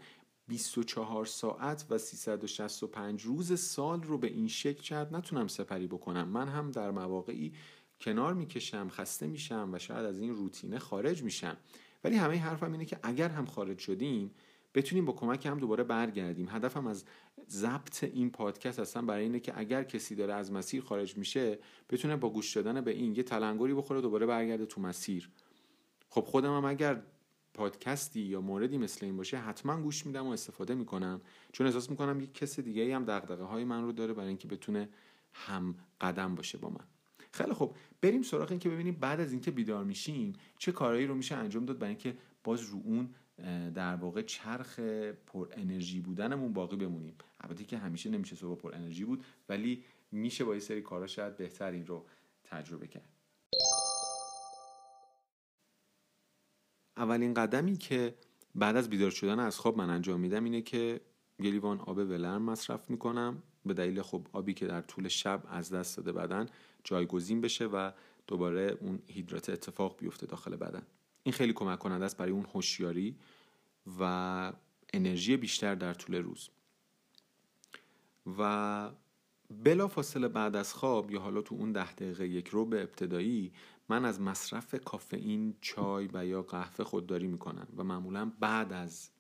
24 0.49 1.27
ساعت 1.27 1.87
و 1.91 1.99
365 1.99 3.23
روز 3.23 3.61
سال 3.61 4.03
رو 4.03 4.19
به 4.19 4.27
این 4.27 4.49
شکل 4.49 4.83
شاید 4.83 5.15
نتونم 5.15 5.49
سپری 5.49 5.87
بکنم. 5.87 6.29
من 6.29 6.49
هم 6.49 6.71
در 6.71 6.91
مواقعی 6.91 7.53
کنار 8.03 8.35
می‌کشم 8.35 8.89
خسته 8.89 9.27
میشم 9.27 9.71
و 9.73 9.79
شاید 9.79 10.07
از 10.07 10.19
این 10.19 10.35
روتینه 10.35 10.79
خارج 10.79 11.23
میشم. 11.23 11.57
ولی 12.05 12.17
همه 12.17 12.39
حرفم 12.39 12.73
اینه 12.73 12.85
که 12.85 12.99
اگر 13.03 13.29
هم 13.29 13.47
خارج 13.47 13.79
شدیم 13.79 14.31
بتونیم 14.75 15.05
با 15.05 15.13
کمک 15.13 15.47
هم 15.47 15.59
دوباره 15.59 15.85
برگردیم. 15.85 16.49
هدفم 16.49 16.87
از 16.87 17.05
ضبط 17.51 18.05
این 18.05 18.31
پادکست 18.31 18.79
هستم 18.79 19.07
برای 19.07 19.23
اینه 19.23 19.41
که 19.41 19.59
اگر 19.59 19.85
کسی 19.85 20.15
داره 20.15 20.35
از 20.35 20.53
مسیر 20.53 20.83
خارج 20.83 21.17
میشه 21.17 21.59
بتونه 21.91 22.17
با 22.17 22.31
گوش 22.31 22.57
دادن 22.57 22.81
به 22.81 22.91
این 22.91 23.15
یه 23.15 23.23
تلنگری 23.23 23.75
بخوره 23.75 24.01
دوباره 24.01 24.27
برگرده 24.27 24.67
تو 24.67 24.81
مسیر. 24.81 25.31
خب 26.09 26.21
خودم 26.21 26.57
هم 26.57 26.65
اگر 26.65 27.03
پادکستی 27.55 28.21
یا 28.21 28.41
موردی 28.41 28.79
مثل 28.79 29.07
این 29.07 29.17
باشه 29.17 29.37
حتما 29.37 29.81
گوش 29.81 30.07
میدم 30.07 30.27
و 30.27 30.31
استفاده 30.31 30.75
می‌کنم. 30.75 31.21
چون 31.53 31.67
احساس 31.67 31.91
می‌کنم 31.91 32.21
یک 32.21 32.35
کس 32.35 32.61
دیگه 32.61 32.97
هم 32.97 33.05
دغدغه 33.05 33.45
های 33.45 33.65
من 33.65 33.83
رو 33.83 33.93
داره 33.93 34.13
برای 34.13 34.29
اینکه 34.29 34.49
بتونه 34.49 34.89
هم 35.33 35.75
قدم 36.01 36.35
باشه 36.35 36.59
با 36.59 36.69
من. 36.69 36.87
خیلی 37.33 37.53
خب 37.53 37.75
بریم 38.01 38.23
سراغ 38.23 38.51
این 38.51 38.59
که 38.59 38.69
ببینیم 38.69 38.95
بعد 38.95 39.21
از 39.21 39.33
اینکه 39.33 39.51
بیدار 39.51 39.85
میشیم 39.85 40.33
چه 40.59 40.73
کارهایی 40.73 41.07
رو 41.07 41.15
میشه 41.15 41.35
انجام 41.35 41.65
داد 41.65 41.79
برای 41.79 41.89
اینکه 41.89 42.17
باز 42.45 42.63
رو 42.63 42.81
اون 42.85 43.15
در 43.75 43.97
واقع 43.97 44.23
چرخ 44.23 44.79
پر 45.27 45.49
انرژی 45.53 46.01
بودنمون 46.01 46.53
باقی 46.53 46.77
بمونیم. 46.77 47.15
البته 47.41 47.65
که 47.65 47.79
همیشه 47.79 48.11
نمیشه 48.11 48.37
صبح 48.37 48.61
پر 48.61 48.75
انرژی 48.75 49.05
بود 49.05 49.25
ولی 49.49 49.85
میشه 50.13 50.45
با 50.45 50.55
یه 50.55 50.61
سری 50.61 50.81
کارا 50.81 51.07
شاید 51.07 51.37
بهتر 51.37 51.71
این 51.71 51.87
رو 51.87 52.07
تجربه 52.45 52.87
کرد. 52.87 53.09
اولین 56.97 57.35
قدمی 57.35 57.77
که 57.77 58.15
بعد 58.55 58.77
از 58.77 58.91
بیدار 58.91 59.11
شدن 59.11 59.39
از 59.39 59.59
خواب 59.59 59.77
من 59.77 59.91
انجام 59.91 60.21
میدم 60.21 60.45
اینه 60.45 60.63
که 60.63 61.01
یه 61.39 61.51
لیوان 61.51 61.81
آب 61.81 61.97
ولرم 61.99 62.43
مصرف 62.43 62.91
می‌کنم. 62.91 63.43
به 63.67 63.75
دلیل 63.75 64.03
خب 64.03 64.27
آبی 64.33 64.55
که 64.55 64.67
در 64.67 64.81
طول 64.81 65.09
شب 65.09 65.43
از 65.49 65.73
دست 65.73 65.97
داده 65.97 66.13
بدن 66.13 66.47
جایگزین 66.85 67.41
بشه 67.41 67.67
و 67.67 67.91
دوباره 68.27 68.79
اون 68.81 69.03
هیدرات 69.07 69.51
اتفاق 69.51 69.97
بیفته 69.99 70.27
داخل 70.27 70.57
بدن. 70.57 70.83
این 71.23 71.33
خیلی 71.33 71.53
کمک 71.53 71.79
کننده 71.79 72.05
است 72.05 72.17
برای 72.17 72.33
اون 72.33 72.47
هوشیاری 72.55 73.17
و 74.01 74.53
انرژی 74.93 75.37
بیشتر 75.37 75.75
در 75.75 75.95
طول 75.95 76.15
روز. 76.15 76.49
و 78.39 78.91
بلا 79.51 79.89
فاصله 79.89 80.29
بعد 80.29 80.57
از 80.57 80.75
خواب 80.75 81.11
یا 81.11 81.21
حالا 81.21 81.43
تو 81.43 81.55
اون 81.55 81.73
ده 81.73 81.93
دقیقه 81.93 82.29
یک 82.29 82.49
رو 82.49 82.65
به 82.65 82.83
ابتدایی 82.83 83.53
من 83.89 84.05
از 84.05 84.21
مصرف 84.21 84.75
کافئین 84.85 85.55
چای 85.61 86.09
و 86.13 86.27
یا 86.27 86.43
قهوه 86.43 86.85
خودداری 86.85 87.27
می‌کنم 87.27 87.69
و 87.77 87.85
معمولا 87.85 88.33
بعد 88.41 88.73
از 88.73 89.11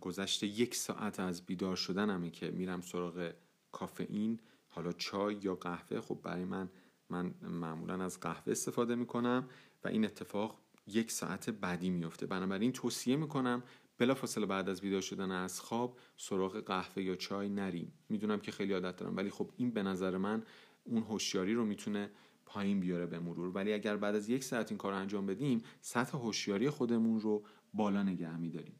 گذشته 0.00 0.46
یک 0.46 0.74
ساعت 0.74 1.20
از 1.20 1.46
بیدار 1.46 1.76
شدنمه 1.76 2.30
که 2.30 2.50
میرم 2.50 2.80
سراغ 2.80 3.32
کافئین 3.72 4.40
حالا 4.68 4.92
چای 4.92 5.38
یا 5.42 5.54
قهوه. 5.54 6.00
خب 6.00 6.20
برای 6.22 6.44
من 6.44 6.70
من 7.10 7.34
معمولا 7.42 8.04
از 8.04 8.20
قهوه 8.20 8.52
استفاده 8.52 8.94
می‌کنم 8.94 9.48
و 9.84 9.88
این 9.88 10.04
اتفاق 10.04 10.60
یک 10.86 11.10
ساعت 11.10 11.50
بعدی 11.50 11.90
میفته 11.90 12.26
بنابراین 12.26 12.72
توصیه 12.72 13.16
می‌کنم 13.16 13.62
بلا 13.98 14.14
فاصله 14.14 14.46
بعد 14.46 14.68
از 14.68 14.80
بیدار 14.80 15.00
شدن 15.00 15.30
از 15.30 15.60
خواب 15.60 15.98
سراغ 16.16 16.60
قهوه 16.60 17.02
یا 17.02 17.16
چای 17.16 17.48
نریم. 17.48 17.92
می‌دونم 18.08 18.40
که 18.40 18.52
خیلی 18.52 18.72
عادت 18.72 18.96
دارم 18.96 19.16
ولی 19.16 19.30
خب 19.30 19.50
این 19.56 19.70
به 19.70 19.82
نظر 19.82 20.16
من 20.16 20.42
اون 20.84 21.02
هوشیاری 21.02 21.54
رو 21.54 21.64
می‌تونه 21.64 22.10
پایین 22.46 22.80
بیاره 22.80 23.06
به 23.06 23.18
مرور. 23.18 23.48
ولی 23.48 23.72
اگر 23.72 23.96
بعد 23.96 24.14
از 24.14 24.28
یک 24.28 24.44
ساعت 24.44 24.70
این 24.70 24.78
کار 24.78 24.92
رو 24.92 24.98
انجام 24.98 25.26
بدیم 25.26 25.62
سطح 25.80 26.18
هوشیاری 26.18 26.70
خودمون 26.70 27.20
رو 27.20 27.44
بالا 27.74 28.02
نگه 28.02 28.36
میداریم. 28.36 28.79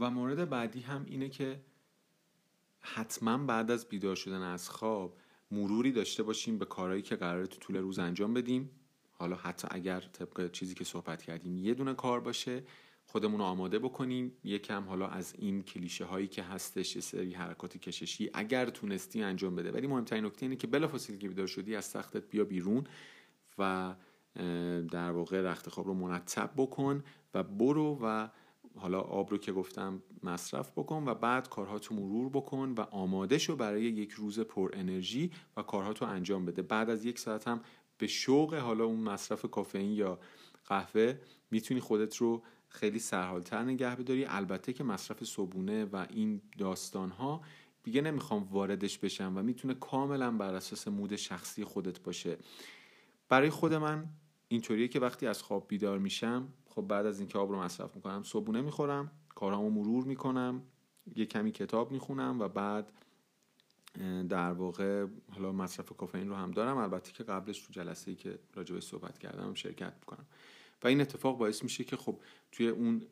و 0.00 0.10
مورد 0.10 0.48
بعدی 0.48 0.80
هم 0.80 1.04
اینه 1.08 1.28
که 1.28 1.60
حتما 2.80 3.38
بعد 3.38 3.70
از 3.70 3.88
بیدار 3.88 4.16
شدن 4.16 4.42
از 4.42 4.70
خواب 4.70 5.16
مروری 5.50 5.92
داشته 5.92 6.22
باشیم 6.22 6.58
به 6.58 6.64
کارهایی 6.64 7.02
که 7.02 7.16
قراره 7.16 7.46
تو 7.46 7.58
طول 7.58 7.76
روز 7.76 7.98
انجام 7.98 8.34
بدیم. 8.34 8.70
حالا 9.12 9.36
حتی 9.36 9.68
اگر 9.70 10.00
طبق 10.00 10.50
چیزی 10.50 10.74
که 10.74 10.84
صحبت 10.84 11.22
کردیم 11.22 11.58
یه 11.58 11.74
دونه 11.74 11.94
کار 11.94 12.20
باشه 12.20 12.62
خودمون 13.06 13.40
رو 13.40 13.46
آماده 13.46 13.78
بکنیم. 13.78 14.32
یکم 14.44 14.84
حالا 14.84 15.08
از 15.08 15.34
این 15.38 15.62
کلیشه 15.62 16.04
هایی 16.04 16.28
که 16.28 16.42
هستش 16.42 16.96
یه 16.96 17.02
سری 17.02 17.34
حرکات 17.34 17.76
کششی 17.76 18.30
اگر 18.34 18.70
تونستی 18.70 19.22
انجام 19.22 19.56
بده. 19.56 19.72
ولی 19.72 19.86
مهمترین 19.86 20.24
نکته 20.24 20.46
اینه 20.46 20.56
که 20.56 20.66
بلافاصله 20.66 21.18
که 21.18 21.28
بیدار 21.28 21.46
شدی 21.46 21.76
از 21.76 21.92
تختت 21.92 22.30
بیا 22.30 22.44
بیرون 22.44 22.86
و 23.58 23.94
در 24.90 25.10
واقع 25.10 25.40
رخت 25.40 25.68
خواب 25.68 25.86
رو 25.86 25.94
مرتب 25.94 26.50
بکن 26.56 27.04
و 27.34 27.42
برو 27.42 27.98
و 28.02 28.28
حالا 28.76 29.00
آب 29.00 29.30
رو 29.30 29.38
که 29.38 29.52
گفتم 29.52 30.02
مصرف 30.22 30.72
بکن 30.76 31.04
و 31.06 31.14
بعد 31.14 31.48
کارها 31.48 31.78
تو 31.78 31.94
مرور 31.94 32.28
بکن 32.28 32.74
و 32.78 32.80
آماده 32.80 33.38
شو 33.38 33.56
برای 33.56 33.82
یک 33.82 34.10
روز 34.10 34.40
پر 34.40 34.70
انرژی 34.74 35.30
و 35.56 35.62
کارها 35.62 35.92
تو 35.92 36.04
انجام 36.04 36.44
بده. 36.44 36.62
بعد 36.62 36.90
از 36.90 37.04
یک 37.04 37.18
ساعت 37.18 37.48
هم 37.48 37.60
به 37.98 38.06
شوق 38.06 38.54
حالا 38.54 38.84
اون 38.84 39.00
مصرف 39.00 39.44
کافئین 39.44 39.92
یا 39.92 40.18
قهوه 40.66 41.18
می‌تونی 41.50 41.80
خودت 41.80 42.16
رو 42.16 42.42
خیلی 42.68 42.98
سرحالتر 42.98 43.62
نگه 43.62 43.96
بداری. 43.96 44.24
البته 44.24 44.72
که 44.72 44.84
مصرف 44.84 45.24
صبونه 45.24 45.84
و 45.84 46.06
این 46.10 46.40
داستان 46.58 47.10
ها 47.10 47.40
دیگه 47.82 48.00
نمی‌خوام 48.00 48.42
واردش 48.42 48.98
بشم 48.98 49.32
و 49.36 49.42
می‌تونه 49.42 49.74
کاملا 49.74 50.30
بر 50.30 50.54
اساس 50.54 50.88
مود 50.88 51.16
شخصی 51.16 51.64
خودت 51.64 52.00
باشه. 52.00 52.36
برای 53.28 53.50
خود 53.50 53.74
من 53.74 54.08
اینطوریه 54.48 54.88
که 54.88 55.00
وقتی 55.00 55.26
از 55.26 55.42
خواب 55.42 55.68
بیدار 55.68 55.98
میشم 55.98 56.48
خب 56.70 56.82
بعد 56.82 57.06
از 57.06 57.18
اینکه 57.18 57.38
آب 57.38 57.50
رو 57.50 57.58
مصرف 57.58 57.96
می‌کنم 57.96 58.22
صبونه 58.22 58.60
می‌خورم 58.60 59.10
کارامو 59.34 59.70
مرور 59.70 60.04
می‌کنم 60.04 60.62
یه 61.16 61.26
کمی 61.26 61.52
کتاب 61.52 61.92
می‌خونم 61.92 62.40
و 62.40 62.48
بعد 62.48 62.92
در 64.28 64.52
واقع 64.52 65.06
حالا 65.32 65.52
مصرف 65.52 65.92
کافئین 65.96 66.28
رو 66.28 66.34
هم 66.34 66.50
دارم. 66.50 66.76
البته 66.76 67.12
که 67.12 67.24
قبلش 67.24 67.62
تو 67.62 67.72
جلسه 67.72 68.10
ای 68.10 68.16
که 68.16 68.38
راجبش 68.54 68.82
صحبت 68.82 69.18
کردم 69.18 69.54
شرکت 69.54 69.92
می‌کنم. 70.00 70.26
و 70.82 70.88
این 70.88 71.00
اتفاق 71.00 71.38
باعث 71.38 71.62
میشه 71.62 71.84
که 71.84 71.96
خب 71.96 72.20
توی 72.52 72.68
اون 72.68 73.02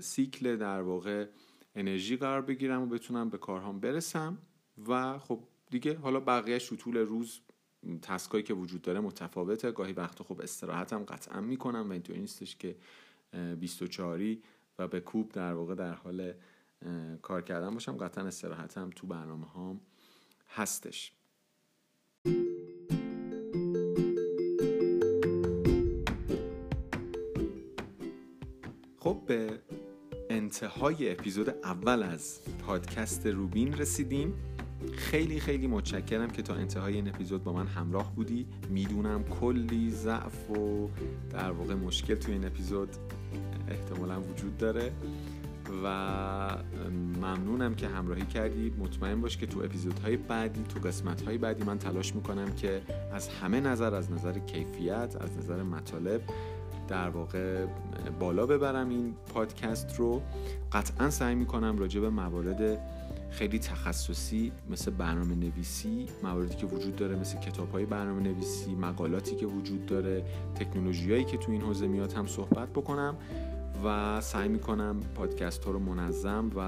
سیکل 0.00 0.56
در 0.56 0.82
واقع 0.82 1.26
انرژی 1.74 2.16
قرار 2.16 2.42
بگیرم 2.42 2.82
و 2.82 2.86
بتونم 2.86 3.28
به 3.28 3.38
کارهام 3.38 3.80
برسم 3.80 4.38
و 4.88 5.18
خب 5.18 5.40
دیگه 5.70 5.98
حالا 5.98 6.20
بقیه 6.20 6.58
تو 6.58 6.76
طول 6.76 6.96
روز 6.96 7.40
تسکایی 8.02 8.44
که 8.44 8.54
وجود 8.54 8.82
داره 8.82 9.00
متفاوته. 9.00 9.72
گاهی 9.72 9.92
وقتا 9.92 10.24
خب 10.24 10.40
استراحتم 10.40 11.04
قطعا 11.04 11.40
می‌کنم 11.40 11.88
و 11.88 11.92
اینطوری 11.92 12.20
نیستش 12.20 12.56
که 12.56 12.76
24 13.32 14.20
و 14.78 14.88
به 14.88 15.00
کوب 15.00 15.32
در 15.32 15.52
واقع 15.52 15.74
در 15.74 15.94
حال 15.94 16.32
کار 17.22 17.42
کردن 17.42 17.70
باشم. 17.70 17.96
قطعا 17.96 18.26
استراحتم 18.26 18.90
تو 18.90 19.06
برنامه 19.06 19.46
هام 19.46 19.80
هستش 20.48 21.12
به 29.26 29.60
انتهای 30.30 31.12
اپیزود 31.12 31.48
اول 31.48 32.02
از 32.02 32.40
پادکست 32.66 33.26
روبین 33.26 33.74
رسیدیم. 33.74 34.34
خیلی 34.92 35.40
خیلی 35.40 35.66
متشکرم 35.66 36.30
که 36.30 36.42
تا 36.42 36.54
انتهای 36.54 36.94
این 36.94 37.08
اپیزود 37.08 37.44
با 37.44 37.52
من 37.52 37.66
همراه 37.66 38.14
بودی. 38.14 38.46
می‌دونم 38.70 39.24
کلی 39.24 39.90
ضعف 39.90 40.50
و 40.50 40.88
در 41.30 41.50
واقع 41.50 41.74
مشکل 41.74 42.14
توی 42.14 42.34
این 42.34 42.44
اپیزود 42.44 42.88
احتمالا 43.68 44.20
وجود 44.20 44.56
داره 44.58 44.92
و 45.84 46.56
ممنونم 47.20 47.74
که 47.74 47.88
همراهی 47.88 48.26
کردی. 48.26 48.72
مطمئن 48.78 49.20
باش 49.20 49.36
که 49.36 49.46
تو 49.46 49.60
اپیزودهای 49.60 50.16
بعدی 50.16 50.62
تو 50.62 50.80
قسمتهای 50.88 51.38
بعدی 51.38 51.64
من 51.64 51.78
تلاش 51.78 52.14
می‌کنم 52.14 52.54
که 52.54 52.82
از 53.12 53.28
همه 53.28 53.60
نظر 53.60 53.94
از 53.94 54.12
نظر 54.12 54.38
کیفیت 54.38 55.16
از 55.20 55.38
نظر 55.38 55.62
مطالب 55.62 56.20
در 56.88 57.08
واقع 57.08 57.66
بالا 58.20 58.46
ببرم 58.46 58.88
این 58.88 59.14
پادکست 59.34 59.96
رو. 59.96 60.22
قطعا 60.72 61.10
سعی 61.10 61.34
می‌کنم 61.34 61.78
راجع 61.78 62.00
به 62.00 62.10
موارد 62.10 62.78
خیلی 63.30 63.58
تخصصی 63.58 64.52
مثل 64.70 64.90
برنامه 64.90 65.34
نویسی 65.34 66.06
مواردی 66.22 66.56
که 66.56 66.66
وجود 66.66 66.96
داره 66.96 67.16
مثل 67.16 67.38
کتاب 67.38 67.72
های 67.72 67.86
برنامه 67.86 68.22
نویسی 68.22 68.74
مقالاتی 68.74 69.36
که 69.36 69.46
وجود 69.46 69.86
داره 69.86 70.24
تکنولوژی 70.54 71.24
که 71.24 71.36
تو 71.36 71.52
این 71.52 71.60
حوزه 71.60 71.86
میاد 71.86 72.12
هم 72.12 72.26
صحبت 72.26 72.68
بکنم 72.68 73.16
و 73.84 74.20
سعی 74.20 74.48
می‌کنم 74.48 75.00
پادکست 75.14 75.64
ها 75.64 75.70
رو 75.70 75.78
منظم 75.78 76.50
و 76.56 76.60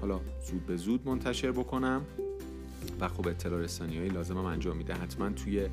حالا 0.00 0.20
زود 0.50 0.66
به 0.66 0.76
زود 0.76 1.08
منتشر 1.08 1.50
بکنم 1.50 2.02
و 3.00 3.08
خب 3.08 3.28
اطلاع 3.28 3.60
رسانی 3.60 3.98
های 3.98 4.08
لازم 4.08 4.38
هم 4.38 4.44
انجام 4.44 4.76
میده. 4.76 4.94
حتما 4.94 5.30
توی 5.30 5.68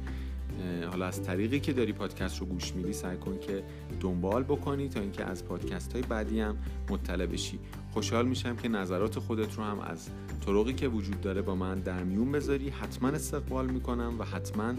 حالا 0.89 1.05
از 1.05 1.23
طریقی 1.23 1.59
که 1.59 1.73
داری 1.73 1.93
پادکست 1.93 2.39
رو 2.39 2.45
گوش 2.45 2.73
میدی 2.73 2.93
سعی 2.93 3.17
کن 3.17 3.39
که 3.39 3.63
دنبال 3.99 4.43
بکنی 4.43 4.89
تا 4.89 4.99
اینکه 4.99 5.23
از 5.23 5.45
پادکست 5.45 5.93
های 5.93 6.01
بعدی 6.01 6.39
هم 6.39 6.57
مطلع 6.89 7.25
بشی. 7.25 7.59
خوشحال 7.91 8.27
میشم 8.27 8.55
که 8.55 8.67
نظرات 8.67 9.19
خودت 9.19 9.55
رو 9.55 9.63
هم 9.63 9.79
از 9.79 10.09
طرقی 10.45 10.73
که 10.73 10.87
وجود 10.87 11.21
داره 11.21 11.41
با 11.41 11.55
من 11.55 11.79
در 11.79 12.03
میون 12.03 12.31
بذاری. 12.31 12.69
حتما 12.69 13.09
استقبال 13.09 13.71
می‌کنم 13.71 14.15
و 14.19 14.23
حتما 14.23 14.73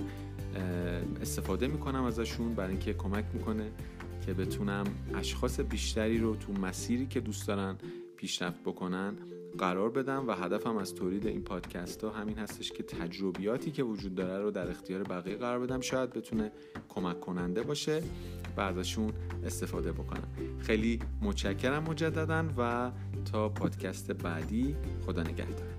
استفاده 1.22 1.66
می‌کنم 1.66 2.04
ازشون 2.04 2.54
برای 2.54 2.70
اینکه 2.70 2.92
کمک 2.92 3.24
می‌کنه 3.32 3.70
که 4.26 4.34
بتونم 4.34 4.84
اشخاص 5.14 5.60
بیشتری 5.60 6.18
رو 6.18 6.36
تو 6.36 6.52
مسیری 6.52 7.06
که 7.06 7.20
دوست 7.20 7.48
دارن 7.48 7.76
پیشرفت 8.16 8.60
بکنن 8.60 9.14
قرار 9.58 9.90
بدم 9.90 10.28
و 10.28 10.32
هدفم 10.32 10.76
از 10.76 10.94
تولید 10.94 11.26
این 11.26 11.42
پادکست 11.42 12.04
ها 12.04 12.10
همین 12.10 12.38
هستش 12.38 12.72
که 12.72 12.82
تجربیاتی 12.82 13.70
که 13.70 13.82
وجود 13.82 14.14
داره 14.14 14.42
رو 14.42 14.50
در 14.50 14.70
اختیار 14.70 15.02
بقیه 15.02 15.36
قرار 15.36 15.58
بدم. 15.58 15.80
شاید 15.80 16.10
بتونه 16.10 16.52
کمک 16.88 17.20
کننده 17.20 17.62
باشه 17.62 18.02
و 18.56 18.60
ازشون 18.60 19.12
استفاده 19.44 19.92
بکنم. 19.92 20.28
خیلی 20.58 20.98
متشکرم 21.22 21.82
مجددا 21.82 22.44
و 22.58 22.90
تا 23.32 23.48
پادکست 23.48 24.12
بعدی. 24.12 24.76
خدا 25.06 25.22
نگهدار. 25.22 25.73